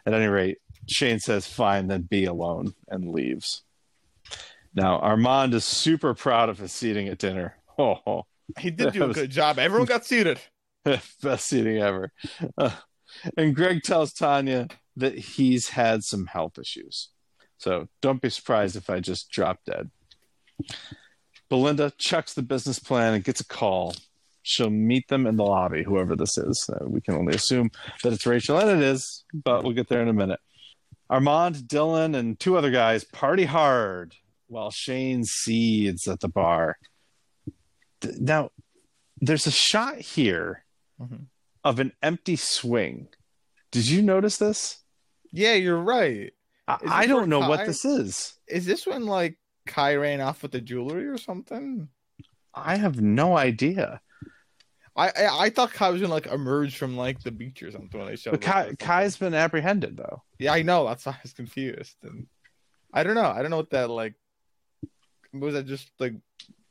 [0.06, 3.62] at any rate, Shane says, "Fine, then be alone," and leaves.
[4.74, 7.56] Now Armond is super proud of his seating at dinner.
[7.76, 8.24] Oh,
[8.60, 9.58] he did do a good job.
[9.58, 10.38] Everyone got seated.
[10.84, 12.12] Best seating ever.
[12.56, 12.70] Uh,
[13.36, 17.08] and Greg tells Tanya that he's had some health issues.
[17.58, 19.90] So don't be surprised if I just drop dead.
[21.48, 23.96] Belinda chucks the business plan and gets a call
[24.44, 26.70] she'll meet them in the lobby, whoever this is.
[26.72, 27.70] Uh, we can only assume
[28.02, 30.38] that it's Rachel, and it is, but we'll get there in a minute.
[31.10, 34.14] Armond, Dylan, and two other guys party hard
[34.46, 36.78] while Shane seeds at the bar.
[38.18, 38.50] Now,
[39.20, 40.64] there's a shot here
[41.00, 41.24] mm-hmm.
[41.64, 43.08] of an empty swing.
[43.72, 44.78] Did you notice this?
[45.32, 46.32] Yeah, you're right.
[46.68, 47.48] I, I don't know Kai?
[47.48, 48.34] what this is.
[48.46, 51.88] Is this when like Kai ran off with the jewelry or something?
[52.54, 54.00] I have no idea.
[54.96, 57.98] I, I, I thought Kai was gonna like emerge from like the beach or something
[57.98, 58.32] when they showed.
[58.32, 60.22] But Kai, Kai's been apprehended though.
[60.38, 60.86] Yeah, I know.
[60.86, 62.26] That's why I was confused, and
[62.92, 63.22] I don't know.
[63.22, 64.14] I don't know what that like.
[65.32, 66.14] Was that just like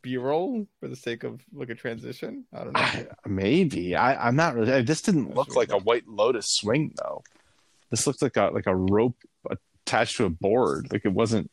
[0.02, 2.46] B-roll for the sake of like a transition?
[2.54, 2.80] I don't know.
[2.80, 4.82] I, maybe I, I'm not really.
[4.84, 7.24] This didn't look like a White Lotus swing though.
[7.90, 9.18] This looked like a like a rope
[9.86, 10.94] attached to a board.
[10.94, 11.52] Like it wasn't.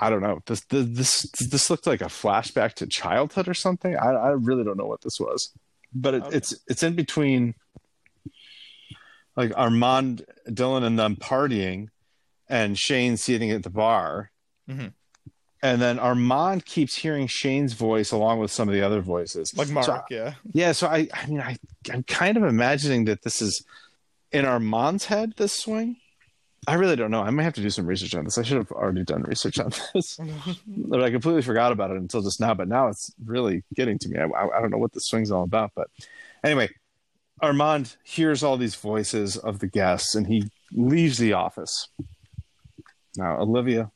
[0.00, 0.40] I don't know.
[0.46, 3.96] This this this looked like a flashback to childhood or something.
[3.96, 5.52] I I really don't know what this was,
[5.94, 6.36] but it, okay.
[6.36, 7.54] it's it's in between.
[9.38, 11.88] Like Armond, Dylan, and them partying,
[12.48, 14.30] and Shane sitting at the bar,
[14.66, 14.86] mm-hmm.
[15.62, 19.68] and then Armond keeps hearing Shane's voice along with some of the other voices, like
[19.68, 19.84] Mark.
[19.84, 20.72] So, yeah, yeah.
[20.72, 21.58] So I, I mean, I,
[21.92, 23.62] I'm kind of imagining that this is
[24.32, 25.34] in Armond's head.
[25.36, 25.96] This swing,
[26.68, 27.22] I really don't know.
[27.22, 28.38] I might have to do some research on this.
[28.38, 30.18] I should have already done research on this,
[30.66, 32.54] but I completely forgot about it until just now.
[32.54, 34.18] But now it's really getting to me.
[34.18, 35.72] I, I, don't know what the swing's all about.
[35.76, 35.88] But
[36.42, 36.70] anyway,
[37.40, 41.88] Armond hears all these voices of the guests, and he leaves the office.
[43.16, 43.90] Now Olivia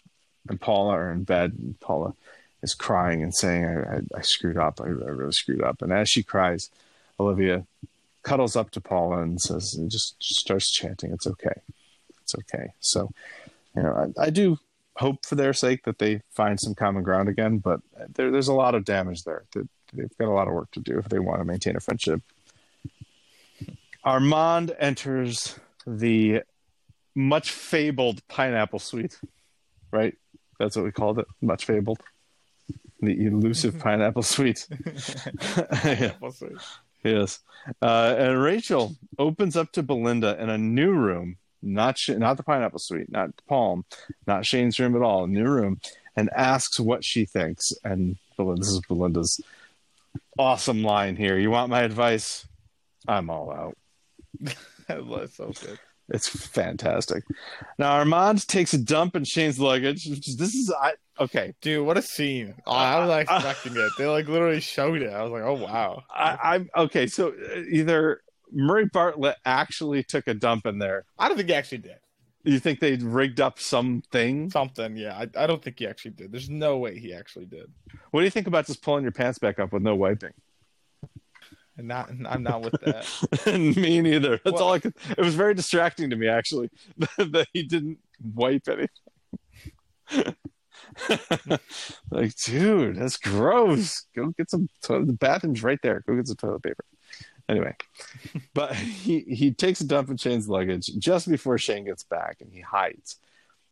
[0.48, 2.14] and Paula are in bed, and Paula
[2.62, 4.80] is crying and saying, "I, I, I screwed up.
[4.80, 6.70] I, I really screwed up." And as she cries,
[7.18, 7.66] Olivia
[8.22, 11.62] cuddles up to Paula and says, and just, just starts chanting, "It's okay."
[12.35, 12.72] Okay.
[12.81, 13.11] So,
[13.76, 14.59] you know, I, I, do
[14.97, 17.81] hope for their sake that they find some common ground again, but
[18.14, 19.45] there, there's a lot of damage there.
[19.93, 22.22] They've got a lot of work to do if they want to maintain a friendship.
[24.05, 26.43] Armond enters the
[27.14, 29.18] much fabled pineapple suite,
[29.91, 30.16] right?
[30.59, 31.26] That's what we called it.
[31.41, 32.01] Much fabled.
[33.01, 34.66] The elusive pineapple suite.
[35.72, 36.53] pineapple suite.
[37.03, 37.41] Yes.
[37.81, 42.42] Uh, and Rachel opens up to Belinda in a new room not Sh- not the
[42.42, 43.84] pineapple suite, not Palm,
[44.26, 45.80] not Shane's room at all, new room,
[46.16, 47.72] and asks what she thinks.
[47.84, 49.40] And Belinda, this is Belinda's
[50.38, 51.38] awesome line here.
[51.38, 52.46] You want my advice?
[53.06, 53.76] I'm all out.
[54.88, 55.78] That's so good.
[56.12, 57.24] It's fantastic.
[57.78, 60.06] Now Armond takes a dump in Shane's luggage.
[60.06, 61.86] This is I okay, dude.
[61.86, 62.54] What a scene!
[62.66, 63.92] Oh, I was not expecting it.
[63.96, 65.12] They like literally showed it.
[65.12, 66.02] I was like, oh wow.
[66.11, 67.06] I, am okay.
[67.06, 68.22] So uh, either
[68.53, 71.05] Murray Bartlett actually took a dump in there.
[71.18, 71.98] I don't think he actually did.
[72.42, 74.51] You think they rigged up something?
[74.51, 75.14] Something, yeah.
[75.14, 76.32] I, I don't think he actually did.
[76.32, 77.70] There's no way he actually did.
[78.11, 80.32] What do you think about just pulling your pants back up with no wiping?
[81.76, 83.07] And not, I'm not with that.
[83.76, 84.40] me neither.
[84.44, 84.94] That's well, all I could.
[85.16, 86.70] It was very distracting to me actually
[87.18, 87.98] that he didn't
[88.34, 88.88] wipe anything.
[92.11, 94.07] like, dude, that's gross.
[94.16, 94.68] Go get some.
[94.82, 96.03] The bathroom's right there.
[96.07, 96.84] Go get some toilet paper.
[97.51, 97.74] Anyway,
[98.55, 102.53] but he he takes a dump in Shane's luggage just before Shane gets back, and
[102.53, 103.16] he hides.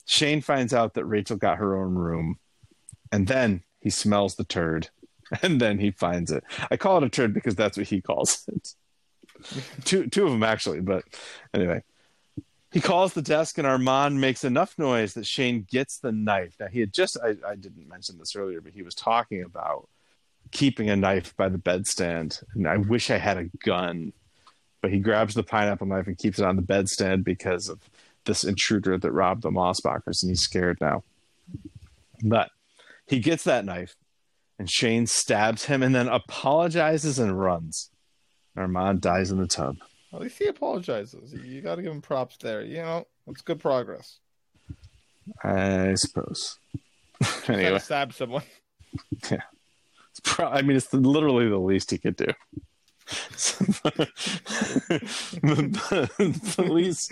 [0.04, 2.38] Shane finds out that Rachel got her own room,
[3.12, 4.88] and then he smells the turd,
[5.42, 6.42] and then he finds it.
[6.72, 8.74] I call it a turd because that's what he calls it.
[9.84, 11.04] two two of them actually, but
[11.54, 11.82] anyway.
[12.70, 16.54] He calls the desk and Armond makes enough noise that Shane gets the knife.
[16.60, 19.88] Now he had just I, I didn't mention this earlier, but he was talking about
[20.50, 24.12] keeping a knife by the bedstand, and I wish I had a gun.
[24.80, 27.80] But he grabs the pineapple knife and keeps it on the bedstand because of
[28.26, 31.02] this intruder that robbed the Mossbachers, and he's scared now.
[32.22, 32.50] But
[33.06, 33.96] he gets that knife,
[34.58, 37.90] and Shane stabs him and then apologizes and runs.
[38.56, 39.76] Armond dies in the tub.
[40.12, 41.32] At least he apologizes.
[41.32, 42.62] You got to give him props there.
[42.62, 44.18] You know, it's good progress.
[45.42, 46.58] I suppose.
[47.48, 48.42] anyway, stab someone.
[49.30, 49.42] Yeah.
[50.20, 52.26] Pro- I mean, it's literally the least he could do.
[56.54, 57.10] police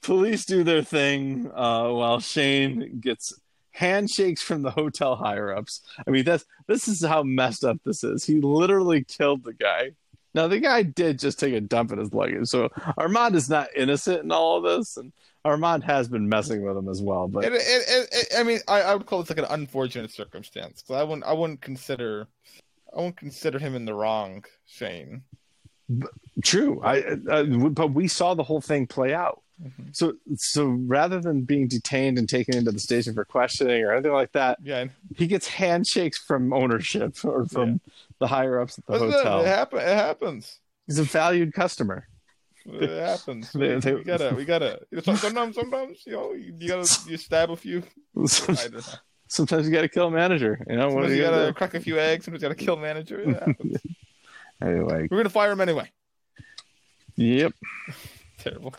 [0.00, 3.32] police do their thing uh, while Shane gets
[3.72, 5.82] handshakes from the hotel higher ups.
[6.06, 8.24] I mean, that's this is how messed up this is.
[8.24, 9.92] He literally killed the guy.
[10.34, 12.68] Now the guy did just take a dump in his luggage, so
[12.98, 15.12] Armond is not innocent in all of this, and
[15.44, 17.28] Armond has been messing with him as well.
[17.28, 20.82] But it, it, it, I mean, I, I, would call this like an unfortunate circumstance
[20.82, 22.28] because I wouldn't, I wouldn't consider,
[22.92, 25.22] I wouldn't consider him in the wrong, Shane.
[25.88, 26.12] But,
[26.42, 29.41] true, I, uh, but we saw the whole thing play out.
[29.60, 29.88] Mm-hmm.
[29.92, 34.12] So, so rather than being detained and taken into the station for questioning or anything
[34.12, 34.86] like that, yeah,
[35.16, 37.92] he gets handshakes from ownership or from yeah.
[38.18, 39.40] the higher ups at the but hotel.
[39.40, 40.58] It, happen, it happens.
[40.86, 42.08] He's a valued customer.
[42.64, 43.52] It happens.
[43.54, 44.80] they, they, we gotta, we gotta.
[45.02, 47.82] Sometimes, sometimes, you know, you, you gotta, you stab a few.
[49.28, 50.62] Sometimes you gotta kill a manager.
[50.68, 52.26] You know, sometimes you, you gotta, gotta crack a few eggs.
[52.26, 53.46] Sometimes you gotta kill a manager.
[54.60, 55.90] anyway, we're gonna fire him anyway.
[57.16, 57.54] Yep.
[58.38, 58.74] Terrible.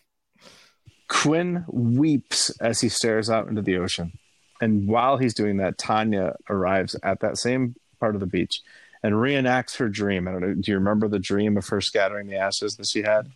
[1.08, 4.14] Quinn weeps as he stares out into the ocean.
[4.62, 8.62] And while he's doing that, Tanya arrives at that same part of the beach
[9.02, 10.28] and reenacts her dream.
[10.28, 10.54] I don't know.
[10.54, 13.30] Do you remember the dream of her scattering the ashes that she had?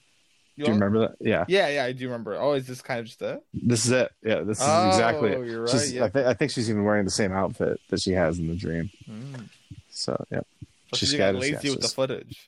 [0.57, 1.15] Do you remember that?
[1.19, 1.45] Yeah.
[1.47, 2.35] Yeah, yeah, I do remember.
[2.35, 3.43] Oh, is this kind of just it?
[3.53, 4.11] This is it.
[4.23, 5.45] Yeah, this is oh, exactly it.
[5.45, 5.89] You're right.
[5.89, 6.05] Yeah.
[6.05, 8.55] I, th- I, think she's even wearing the same outfit that she has in the
[8.55, 8.89] dream.
[9.07, 9.49] Mm.
[9.91, 10.41] So, yeah.
[10.89, 12.47] But she's got lazy with the footage.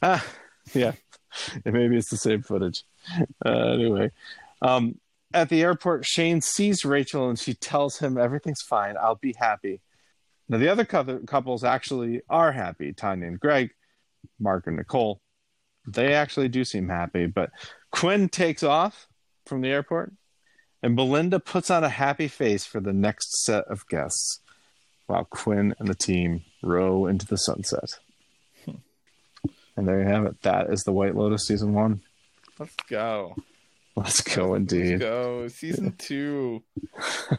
[0.00, 0.24] Ah,
[0.74, 0.92] yeah.
[1.64, 2.84] Maybe it's the same footage.
[3.44, 4.10] Uh, anyway,
[4.62, 4.96] um,
[5.32, 8.96] at the airport, Shane sees Rachel and she tells him everything's fine.
[9.00, 9.80] I'll be happy.
[10.48, 13.70] Now, the other couples actually are happy Tanya and Greg,
[14.40, 15.20] Mark and Nicole.
[15.86, 17.50] They actually do seem happy, but
[17.92, 19.06] Quinn takes off
[19.46, 20.12] from the airport
[20.82, 24.40] and Belinda puts on a happy face for the next set of guests
[25.06, 27.98] while Quinn and the team row into the sunset.
[28.64, 28.76] Hmm.
[29.76, 30.42] And there you have it.
[30.42, 32.02] That is the White Lotus season one.
[32.58, 33.36] Let's go.
[33.96, 35.00] Let's go indeed.
[35.00, 35.48] Let's go.
[35.48, 36.62] Season two.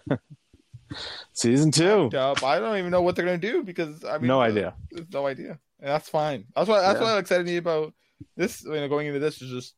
[1.33, 2.09] Season two.
[2.13, 4.75] I don't even know what they're gonna do because I mean, no idea.
[5.13, 5.59] No idea.
[5.79, 6.45] And that's fine.
[6.55, 6.81] That's why.
[6.81, 7.05] That's yeah.
[7.05, 7.93] why I'm excited me about
[8.35, 8.63] this.
[8.63, 9.75] You know, going into this is just.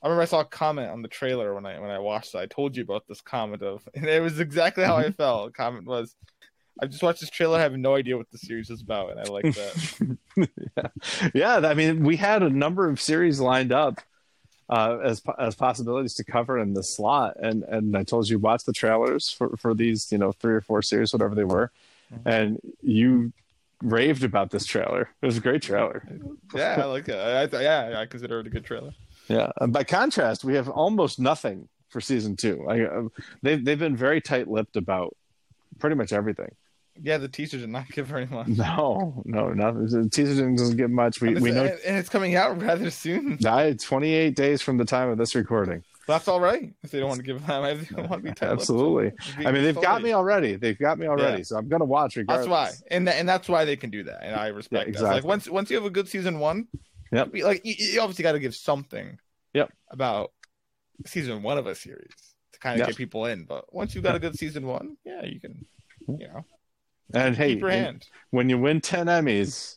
[0.00, 2.38] I remember I saw a comment on the trailer when I when I watched it.
[2.38, 5.12] I told you about this comment of, and it was exactly how I mm-hmm.
[5.12, 5.46] felt.
[5.46, 6.14] The comment was,
[6.80, 7.58] I just watched this trailer.
[7.58, 10.18] I have no idea what the series is about, and I like that.
[10.76, 10.88] yeah.
[11.34, 14.00] yeah, I mean, we had a number of series lined up
[14.68, 17.36] uh, as as possibilities to cover in the slot.
[17.40, 20.60] And and I told you watch the trailers for for these you know three or
[20.60, 21.70] four series, whatever they were,
[22.12, 22.28] mm-hmm.
[22.28, 23.32] and you
[23.82, 25.08] raved about this trailer.
[25.22, 26.06] It was a great trailer.
[26.54, 27.14] yeah, I like it.
[27.14, 28.92] I, I, yeah, I consider it a good trailer.
[29.28, 29.52] Yeah.
[29.60, 32.64] And by contrast, we have almost nothing for season two.
[32.66, 33.02] Like, uh,
[33.42, 35.16] they've they've been very tight lipped about
[35.78, 36.54] pretty much everything.
[37.00, 38.48] Yeah, the teaser did not give very much.
[38.48, 39.86] No, no, nothing.
[39.86, 41.20] The teaser doesn't give much.
[41.20, 43.38] We we know, and it's coming out rather soon.
[43.78, 45.82] Twenty eight days from the time of this recording.
[46.06, 46.72] That's all right.
[46.82, 49.12] If they don't want to give them, if they don't want to be absolutely.
[49.44, 50.56] I mean, they've got me already.
[50.56, 51.38] They've got me already.
[51.38, 51.42] Yeah.
[51.44, 52.46] So I'm gonna watch regardless.
[52.46, 54.88] That's why, and th- and that's why they can do that, and I respect yeah,
[54.88, 55.08] exactly.
[55.08, 55.14] that.
[55.16, 56.66] Like once once you have a good season one,
[57.12, 57.30] yep.
[57.34, 59.18] Like you, you obviously got to give something.
[59.54, 59.72] Yep.
[59.90, 60.32] About
[61.06, 62.12] season one of a series
[62.52, 62.88] to kind of yep.
[62.88, 65.66] get people in, but once you've got a good season one, yeah, you can,
[66.06, 66.44] you know.
[67.14, 67.58] And hey,
[68.30, 69.76] when you win 10 Emmys,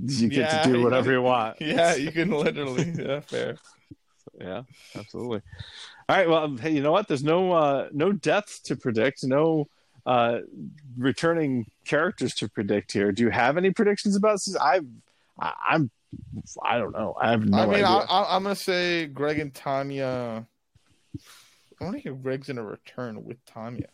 [0.00, 1.56] you get yeah, to do whatever you want.
[1.60, 2.92] Yeah, you can literally.
[2.96, 3.56] Yeah, fair.
[4.40, 4.62] Yeah,
[4.96, 5.42] absolutely.
[6.08, 6.28] All right.
[6.28, 7.08] Well, hey, you know what?
[7.08, 9.24] There's no uh, no deaths to predict.
[9.24, 9.68] No
[10.06, 10.40] uh,
[10.96, 13.12] returning characters to predict here.
[13.12, 14.56] Do you have any predictions about this?
[14.56, 14.80] I,
[15.38, 15.90] I I'm
[16.62, 17.14] I don't know.
[17.20, 17.86] I have no I mean, idea.
[17.86, 20.46] I, am gonna say Greg and Tanya.
[21.80, 23.88] I want to hear Greg's gonna return with Tanya.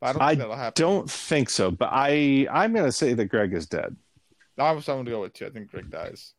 [0.00, 0.82] I don't think I that'll happen.
[0.82, 3.96] don't think so, but I I'm gonna say that Greg is dead.
[4.58, 5.46] I was going to go with two.
[5.46, 6.34] I think Greg dies.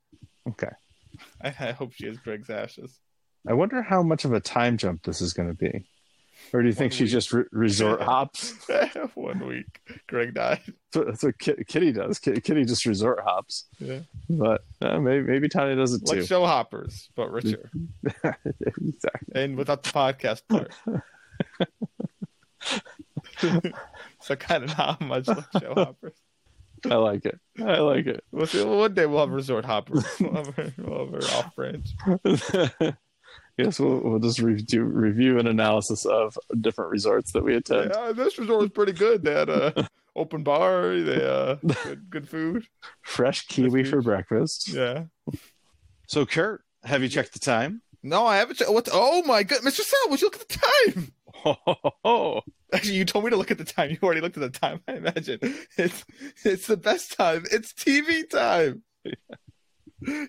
[0.47, 0.71] Okay.
[1.41, 2.99] I, I hope she has Greg's ashes.
[3.47, 5.85] I wonder how much of a time jump this is going to be.
[6.53, 6.97] Or do you One think week.
[6.99, 8.55] she just re- resort hops?
[9.15, 10.61] One week, Greg died.
[10.93, 12.19] So, that's what Kitty does.
[12.19, 13.65] Kitty just resort hops.
[13.79, 13.99] Yeah,
[14.29, 16.25] but uh, maybe maybe Tanya does it like too.
[16.25, 17.69] show hoppers, but richer.
[18.63, 19.33] exactly.
[19.35, 20.73] And without the podcast part.
[24.21, 26.13] so kind of not much like show hoppers.
[26.89, 27.39] I like it.
[27.59, 28.23] I like it.
[28.31, 30.05] We'll see, one day we'll have resort hoppers.
[30.19, 31.89] We'll have, our, we'll have off branch.
[33.57, 37.91] yes, we'll, we'll just review review and analysis of different resorts that we attend.
[37.95, 39.23] Yeah, this resort was pretty good.
[39.23, 40.99] They had a open bar.
[40.99, 42.65] They uh good, good food.
[43.01, 44.69] Fresh kiwi for breakfast.
[44.69, 45.05] Yeah.
[46.07, 47.81] So, Kurt, have you checked the time?
[48.01, 48.61] No, I haven't.
[48.67, 48.89] What?
[48.91, 49.81] Oh my god, Mr.
[49.81, 50.59] Sal, would you look at the
[50.93, 51.11] time?
[52.03, 52.41] Oh,
[52.73, 53.89] Actually, you told me to look at the time.
[53.91, 54.81] You already looked at the time.
[54.87, 55.39] I imagine
[55.77, 56.05] it's
[56.43, 57.45] it's the best time.
[57.51, 58.83] It's TV time.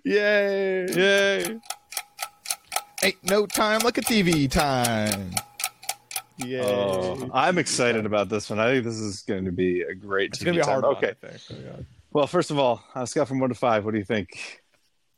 [0.04, 0.86] Yay!
[0.88, 1.60] Yay!
[3.02, 5.30] Ain't no time like a TV time.
[6.38, 6.60] Yay!
[6.60, 8.58] Oh, I'm excited about this one.
[8.58, 10.30] I think this is going to be a great.
[10.30, 11.14] It's going to be a hard Okay.
[11.20, 13.98] One, oh, well, first of all, on a scale from one to five, what do
[13.98, 14.62] you think?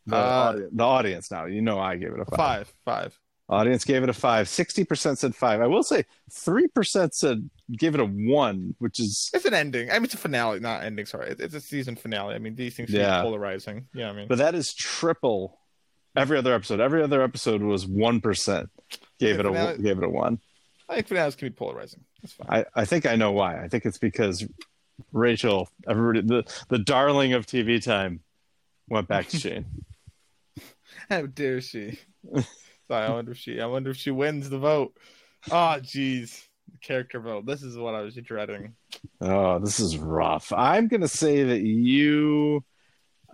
[0.06, 1.44] The, uh, audience, the audience now.
[1.46, 2.36] You know, I gave it a five.
[2.36, 2.72] Five.
[2.84, 3.18] Five.
[3.52, 4.48] Audience gave it a five.
[4.48, 5.60] Sixty percent said five.
[5.60, 9.90] I will say three percent said give it a one, which is it's an ending.
[9.90, 11.04] I mean, it's a finale, not ending.
[11.04, 12.34] Sorry, it's a season finale.
[12.34, 13.20] I mean, these things yeah.
[13.20, 13.88] polarizing.
[13.92, 15.58] Yeah, I mean, but that is triple
[16.16, 16.80] every other episode.
[16.80, 18.70] Every other episode was one percent.
[19.20, 20.38] Gave it finale, a gave it a one.
[20.88, 22.04] I think finales can be polarizing.
[22.22, 22.48] That's fine.
[22.48, 23.62] I, I think I know why.
[23.62, 24.46] I think it's because
[25.12, 28.20] Rachel, everybody, the the darling of TV time,
[28.88, 29.66] went back to Shane.
[31.10, 31.98] How dare she?
[32.92, 33.60] I wonder if she.
[33.60, 34.96] I wonder if she wins the vote.
[35.50, 36.46] Oh, jeez,
[36.82, 37.46] character vote.
[37.46, 38.74] This is what I was dreading.
[39.20, 40.52] Oh, this is rough.
[40.52, 42.64] I'm gonna say that you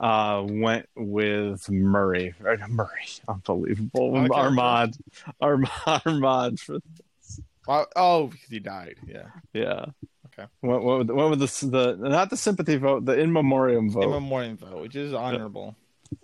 [0.00, 2.34] uh, went with Murray.
[2.40, 4.16] Murray, unbelievable.
[4.16, 4.98] Oh, Armond,
[5.42, 5.66] Armond,
[6.04, 7.40] Armond for this.
[7.68, 8.96] Oh, because he died.
[9.06, 9.26] Yeah.
[9.52, 9.86] Yeah.
[10.26, 10.48] Okay.
[10.60, 14.04] What what what would the the not the sympathy vote, the in memoriam vote?
[14.04, 15.76] In memoriam vote, which is honorable.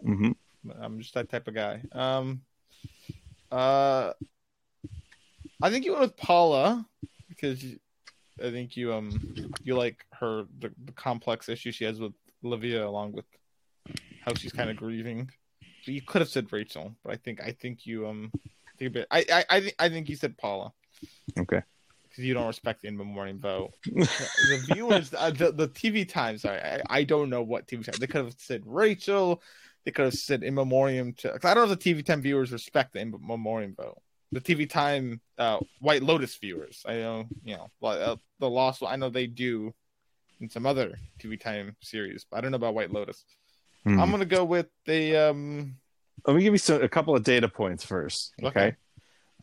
[0.05, 0.31] Mm-hmm.
[0.81, 1.83] I'm just that type of guy.
[1.93, 2.43] Um,
[3.53, 4.13] uh,
[5.63, 6.87] I think you went with Paula
[7.29, 7.65] because
[8.43, 12.13] I think you um you like her the, the complex issue she has with
[12.45, 13.25] Olivia along with
[14.25, 15.31] how she's kind of grieving.
[15.83, 18.33] So you could have said Rachel, but I think I think you um
[18.79, 19.07] think a bit.
[19.11, 20.73] I I I think I think you said Paula.
[21.39, 21.63] Okay.
[22.09, 23.73] Because you don't respect the in the morning vote.
[23.85, 26.39] the viewers, uh, the the TV time.
[26.39, 27.97] Sorry, I, I don't know what TV time.
[27.99, 29.43] They could have said Rachel.
[29.85, 31.35] They could have said in memoriam to.
[31.35, 34.01] I don't know if the TV time viewers respect the in memoriam vote.
[34.33, 36.83] The TV time uh, White Lotus viewers.
[36.87, 38.83] I know, you know, uh, the Lost.
[38.83, 39.75] I know they do
[40.41, 43.25] in some other TV time series, but I don't know about White Lotus.
[43.85, 44.01] Hmm.
[44.01, 45.17] I'm gonna go with the.
[45.17, 45.77] um
[46.27, 48.33] Let me give you some, a couple of data points first.
[48.43, 48.49] Okay.
[48.49, 48.77] okay.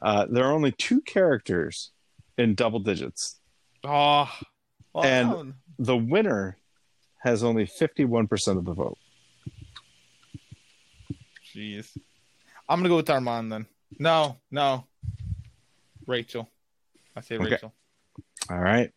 [0.02, 1.92] Uh, there are only two characters
[2.38, 3.40] in double digits.
[3.84, 4.30] Oh,
[4.94, 6.58] well, and the winner
[7.20, 8.98] has only 51% of the vote.
[11.56, 11.98] Jeez.
[12.68, 13.66] I'm to go with Armond then.
[14.00, 14.86] No, no.
[16.08, 16.50] Rachel.
[17.16, 17.74] I say Rachel.
[18.50, 18.54] Okay.
[18.54, 18.92] All right.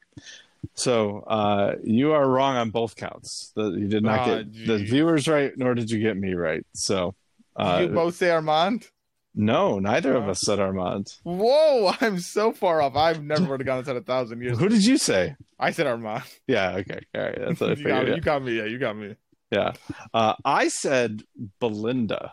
[0.75, 3.53] So uh, you are wrong on both counts.
[3.55, 4.67] The, you did not oh, get geez.
[4.67, 6.65] the viewers right, nor did you get me right.
[6.75, 7.15] So
[7.57, 8.89] uh, you both say Armond.
[9.37, 11.19] No, neither of us said Armond.
[11.25, 12.97] Whoa, I'm so far off.
[12.97, 14.59] I've never would have gone to a thousand years.
[14.59, 15.35] Who did you say?
[15.59, 16.25] I said Armond.
[16.47, 17.01] Yeah, okay.
[17.15, 17.39] All right.
[17.39, 17.95] That's what I figured.
[18.07, 18.57] you, got, you got me.
[18.57, 19.17] Yeah, you got me.
[19.51, 19.73] Yeah.
[20.13, 21.23] Uh, I said
[21.61, 22.33] Belinda.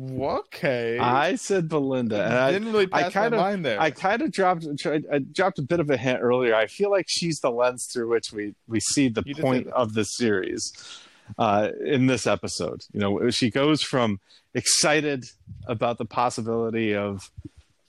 [0.00, 0.98] Okay.
[0.98, 2.24] I said Belinda.
[2.24, 3.80] And I didn't really pass I kind of, mind there.
[3.80, 6.54] I kind of dropped I dropped a bit of a hint earlier.
[6.54, 9.92] I feel like she's the lens through which we we see the you point of
[9.92, 10.72] the series
[11.38, 12.84] uh, in this episode.
[12.92, 14.20] You know, she goes from
[14.54, 15.26] excited
[15.66, 17.30] about the possibility of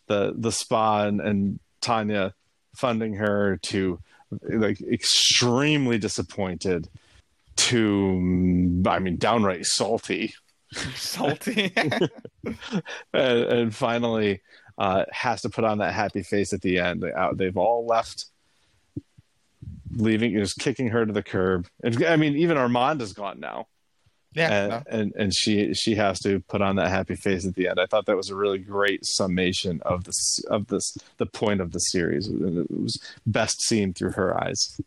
[0.08, 2.34] the the spa and, and Tanya
[2.76, 4.00] funding her to
[4.50, 6.90] like extremely disappointed
[7.56, 10.34] to I mean downright salty
[10.96, 12.12] salty and,
[13.14, 14.42] and, finally
[14.78, 17.06] uh, has to put on that happy face at the end
[17.36, 18.26] they've all left
[19.96, 21.68] leaving, just kicking her to the curb.
[21.84, 23.68] And, I mean, even Armond is gone now.
[24.34, 24.84] Yeah, and, no.
[24.90, 27.80] and, and she she has to put on that happy face at the end.
[27.80, 31.72] I thought that was a really great summation of this of this the point of
[31.72, 32.28] the series.
[32.28, 34.82] It was best seen through her eyes.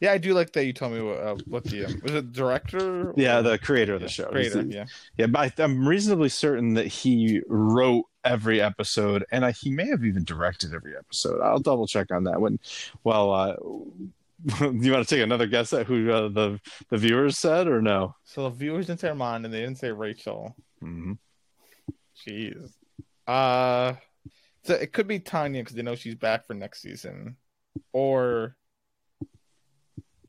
[0.00, 2.32] Yeah, I do like that you told me what, uh, what the um, was it
[2.32, 3.10] director?
[3.10, 3.14] Or...
[3.16, 4.28] Yeah, the creator of the yeah, show.
[4.28, 4.84] Creator, yeah,
[5.16, 5.26] yeah.
[5.26, 10.04] But I, am reasonably certain that he wrote every episode, and I, he may have
[10.04, 11.40] even directed every episode.
[11.40, 12.58] I'll double check on that one.
[13.02, 13.54] Well, uh,
[14.60, 16.60] you want to take another guess at who uh, the
[16.90, 18.14] the viewers said, or no?
[18.24, 20.54] So the viewers didn't say Armond, and they didn't say Rachel.
[20.82, 21.12] Mm-hmm.
[22.26, 22.72] Jeez.
[23.26, 23.94] Uh,
[24.62, 27.36] so it could be Tanya because they know she's back for next season,
[27.92, 28.56] or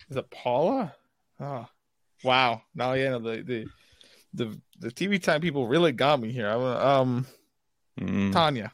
[0.09, 0.93] is it Paula?
[1.39, 1.67] Oh,
[2.23, 2.61] wow.
[2.75, 3.65] Now, yeah, the the
[4.33, 6.47] the the TV time people really got me here.
[6.47, 7.27] I'm um,
[7.99, 8.33] mm.
[8.33, 8.71] Tanya.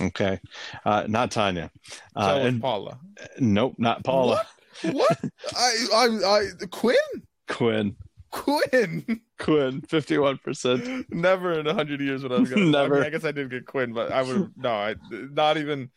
[0.00, 0.40] Okay,
[0.84, 1.70] uh, not Tanya.
[2.14, 2.98] Uh, so and Paula.
[3.38, 4.46] Nope, not Paula.
[4.82, 4.94] What?
[4.94, 5.18] what?
[5.56, 6.96] I, I, I, Quinn.
[7.48, 7.96] Quinn.
[8.30, 9.20] Quinn.
[9.38, 11.06] Quinn, fifty-one percent.
[11.10, 12.96] Never in a hundred years would I have Never.
[12.96, 14.70] I, mean, I, guess I did get Quinn, but I would no.
[14.70, 15.90] I not even,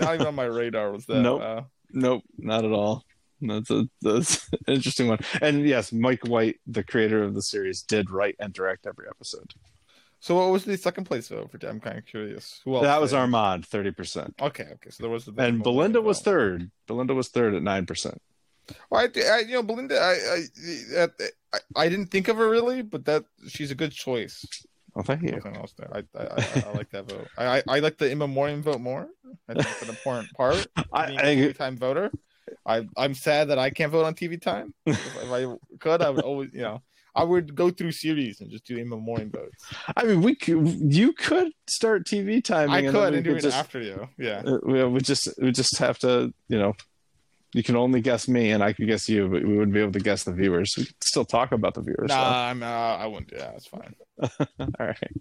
[0.00, 1.20] not even on my radar was that.
[1.20, 1.42] Nope.
[1.42, 2.22] Uh, nope.
[2.38, 3.04] Not at all.
[3.48, 5.18] That's a that's an interesting one.
[5.40, 9.52] And yes, Mike White, the creator of the series, did write and direct every episode.
[10.20, 12.60] So what was the second place vote For I'm kind of curious.
[12.64, 13.12] Who else that was?
[13.12, 14.34] Armond, thirty percent.
[14.40, 14.90] Okay, okay.
[14.90, 16.70] So there was the and Belinda was third.
[16.86, 18.20] Belinda was third at nine percent.
[18.90, 20.44] Well, I, I, you know, Belinda, I,
[20.96, 21.08] I,
[21.52, 24.46] I, I didn't think of her really, but that she's a good choice.
[24.94, 25.32] Oh, thank you.
[25.32, 25.90] Nothing else there.
[25.92, 27.26] I, I, I, I like that vote.
[27.38, 29.08] I, I, I like the in memoriam vote more.
[29.48, 30.66] I think it's an important part.
[30.92, 32.10] I, I, a time voter.
[32.66, 34.74] I I'm sad that I can't vote on TV time.
[34.86, 36.82] if, if I could, I would always, you know,
[37.14, 39.64] I would go through series and just do in memoriam votes.
[39.96, 42.70] I mean, we could, you could start TV time.
[42.70, 44.08] I could and, do it just, after you.
[44.18, 46.74] Yeah, uh, we just we just have to, you know,
[47.52, 49.92] you can only guess me and I could guess you, but we wouldn't be able
[49.92, 50.74] to guess the viewers.
[50.76, 52.08] We could still talk about the viewers.
[52.08, 52.38] Nah, so.
[52.38, 53.32] I'm, uh, I wouldn't.
[53.32, 53.94] Yeah, It's fine.
[54.58, 55.12] All right.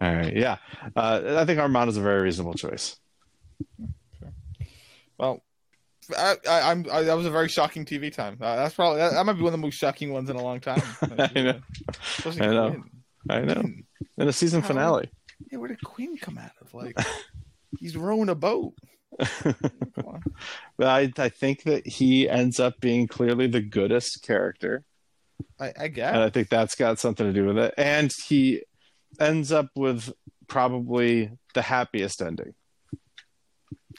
[0.00, 0.36] All right.
[0.36, 0.58] Yeah.
[0.94, 2.96] Uh, I think Armond is a very reasonable choice.
[3.80, 4.32] Okay.
[5.18, 5.42] Well,
[6.16, 8.38] I, I, am that was a very shocking TV time.
[8.40, 10.42] Uh, that's probably that, that, might be one of the most shocking ones in a
[10.42, 10.82] long time.
[11.18, 11.60] I know.
[12.24, 12.82] I know.
[13.28, 13.64] I know.
[14.16, 15.10] In a season How, finale.
[15.50, 16.72] Yeah, where did Quinn come out of?
[16.74, 16.98] Like,
[17.78, 18.74] he's rowing a boat.
[19.44, 24.84] but I, I think that he ends up being clearly the goodest character.
[25.60, 26.14] I, I guess.
[26.14, 27.74] And I think that's got something to do with it.
[27.76, 28.62] And he
[29.20, 30.12] ends up with
[30.46, 32.54] probably the happiest ending.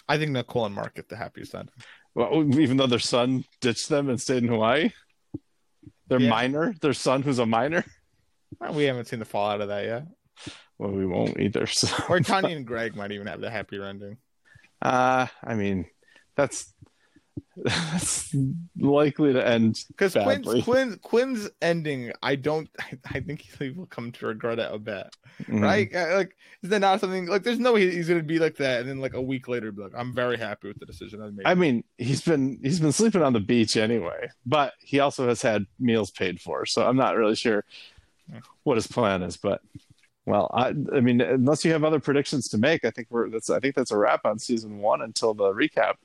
[0.08, 1.74] I think Nicole and Mark get the happiest ending.
[2.16, 4.92] Well, even though their son ditched them and stayed in Hawaii,
[6.08, 6.30] their Yeah.
[6.30, 7.86] minor, their son who's a minor.
[8.74, 10.06] We haven't seen the fallout of that yet.
[10.78, 11.68] Well, we won't either.
[11.68, 14.18] So, Or Tanya and Greg might even have the happier ending.
[14.82, 15.86] uh, I mean,
[16.36, 16.74] that's
[17.56, 18.34] that's
[18.80, 20.62] likely to end Because badly.
[20.62, 22.70] Quinn's, Quinn, Quinn's ending, I don't.
[22.80, 25.62] I, I think he will come to regret it a bit, Mhm.
[25.62, 25.94] right?
[25.96, 27.44] Uh, Like, is that not something like?
[27.44, 29.84] There's no way he's gonna be like that, and then like a week later, be
[29.84, 32.92] like, "I'm very happy with the decision I made." I mean, he's been he's been
[32.92, 36.98] sleeping on the beach anyway, but he also has had meals paid for, so I'm
[36.98, 37.64] not really sure
[38.64, 39.38] what his plan is.
[39.38, 39.62] But
[40.26, 43.50] well, I I mean, unless you have other predictions to make, I think we're that's
[43.50, 45.96] I think that's a wrap on season one until the recap.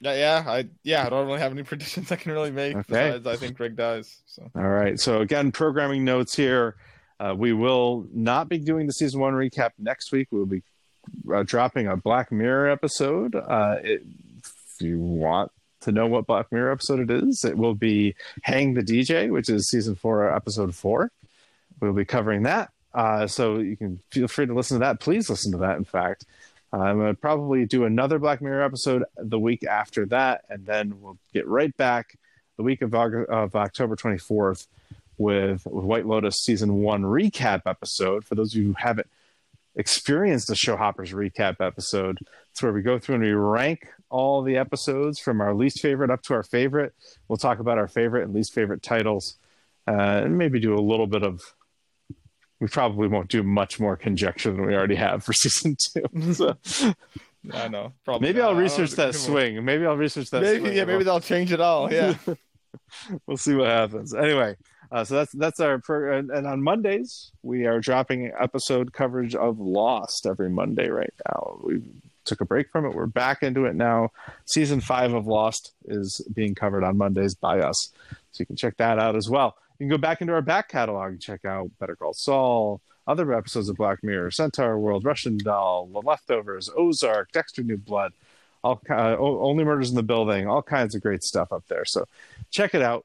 [0.00, 2.76] Yeah, yeah, I yeah, I don't really have any predictions I can really make.
[2.76, 2.84] Okay.
[2.88, 4.22] Besides, I think Greg dies.
[4.26, 4.98] So All right.
[4.98, 6.76] So again, programming notes here.
[7.18, 10.28] Uh, we will not be doing the season one recap next week.
[10.30, 10.62] We'll be
[11.32, 13.34] uh, dropping a Black Mirror episode.
[13.34, 14.02] Uh, it,
[14.44, 18.74] if you want to know what Black Mirror episode it is, it will be Hang
[18.74, 21.10] the DJ, which is season four, episode four.
[21.80, 22.70] We'll be covering that.
[22.92, 25.00] Uh, so you can feel free to listen to that.
[25.00, 26.26] Please listen to that, in fact.
[26.80, 31.00] I'm going to probably do another Black Mirror episode the week after that, and then
[31.00, 32.18] we'll get right back
[32.56, 34.66] the week of, of October 24th
[35.18, 38.24] with, with White Lotus season one recap episode.
[38.24, 39.08] For those of you who haven't
[39.74, 42.18] experienced the Show Hoppers recap episode,
[42.50, 46.10] it's where we go through and we rank all the episodes from our least favorite
[46.10, 46.94] up to our favorite.
[47.28, 49.36] We'll talk about our favorite and least favorite titles,
[49.86, 51.54] uh, and maybe do a little bit of.
[52.60, 56.32] We probably won't do much more conjecture than we already have for season two.
[56.32, 56.56] So
[57.52, 57.92] I know.
[58.04, 58.28] Probably.
[58.28, 58.50] maybe not.
[58.50, 59.64] I'll research that swing.
[59.64, 60.42] Maybe I'll research that.
[60.42, 60.76] Maybe swing.
[60.76, 61.92] yeah, maybe they'll change it all.
[61.92, 62.14] Yeah.
[63.26, 64.14] we'll see what happens.
[64.14, 64.56] Anyway,
[64.90, 69.34] uh, so that's that's our pro- and, and on Mondays we are dropping episode coverage
[69.34, 71.60] of Lost every Monday right now.
[71.62, 71.82] We
[72.24, 72.94] took a break from it.
[72.94, 74.10] We're back into it now.
[74.46, 77.92] Season five of Lost is being covered on Mondays by us,
[78.32, 79.56] so you can check that out as well.
[79.78, 83.32] You can go back into our back catalog and check out Better Call Saul, other
[83.34, 88.12] episodes of Black Mirror, Centaurworld, Russian Doll, The Leftovers, Ozark, Dexter New Blood,
[88.64, 91.84] all uh, Only Murders in the Building, all kinds of great stuff up there.
[91.84, 92.06] So
[92.50, 93.04] check it out.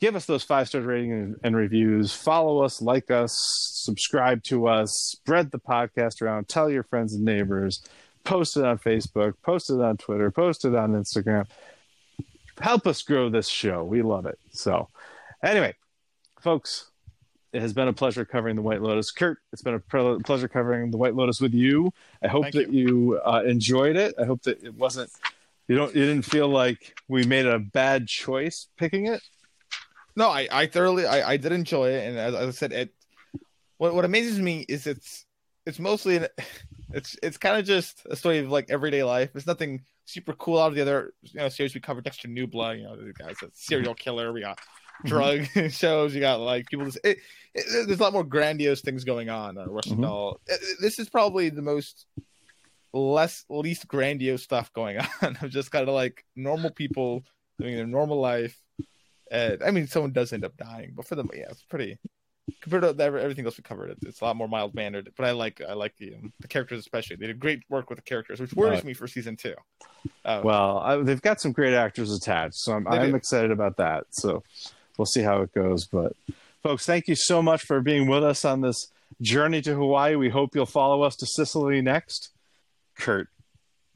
[0.00, 2.14] Give us those five star rating and, and reviews.
[2.14, 3.36] Follow us, like us,
[3.72, 7.82] subscribe to us, spread the podcast around, tell your friends and neighbors,
[8.22, 11.46] post it on Facebook, post it on Twitter, post it on Instagram.
[12.60, 13.82] Help us grow this show.
[13.82, 14.38] We love it.
[14.52, 14.88] So,
[15.42, 15.74] anyway,
[16.44, 16.90] folks,
[17.54, 19.10] it has been a pleasure covering the White Lotus.
[19.10, 21.90] Kurt, it's been a pre- pleasure covering the White Lotus with you.
[22.22, 24.14] I hope Thank that you, uh, enjoyed it.
[24.20, 25.10] I hope that it wasn't
[25.66, 29.22] you don't you didn't feel like we made a bad choice picking it.
[30.14, 32.94] No, I, I thoroughly I, I did enjoy it, and as, as I said, it
[33.78, 35.24] what what amazes me is it's
[35.64, 36.26] it's mostly an,
[36.92, 39.30] it's it's kind of just a story of like everyday life.
[39.34, 42.04] It's nothing super cool out of the other you know series we covered.
[42.04, 44.32] Dexter New Blood, you know, the guy's a serial killer.
[44.32, 44.58] We got
[45.04, 46.14] drug shows.
[46.14, 46.86] You got like people.
[46.86, 47.18] Just, it,
[47.54, 49.56] it, there's a lot more grandiose things going on.
[49.58, 50.02] Uh, Russian Mhm.
[50.02, 50.40] Doll.
[50.46, 52.06] It- it- this is probably the most
[52.92, 57.24] less least grandiose stuff going on I'm just kind of like normal people
[57.58, 58.56] doing their normal life.
[59.30, 61.98] And I mean, someone does end up dying, but for them, yeah, it's pretty
[62.60, 63.96] compared to everything else we covered.
[64.02, 65.10] It's a lot more mild mannered.
[65.16, 67.16] But I like I like the um, the characters especially.
[67.16, 68.84] They did great work with the characters, which worries Right.
[68.84, 69.54] me for season two.
[70.24, 74.04] Uh, Well, I, they've got some great actors attached, so I'm, I'm excited about that.
[74.10, 74.42] So
[74.98, 75.86] we'll see how it goes.
[75.86, 76.12] But
[76.62, 78.90] folks, thank you so much for being with us on this
[79.20, 80.16] journey to Hawaii.
[80.16, 82.30] We hope you'll follow us to Sicily next.
[82.96, 83.28] Kurt,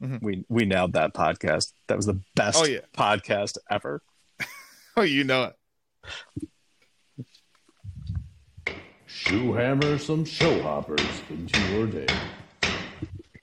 [0.01, 0.21] Mhm.
[0.21, 1.73] we we nailed that podcast.
[1.87, 2.79] That was the best Oh, yeah.
[2.97, 4.01] podcast ever.
[4.97, 5.55] oh, you know it.
[9.05, 12.07] Shoe hammer some show hoppers into your day.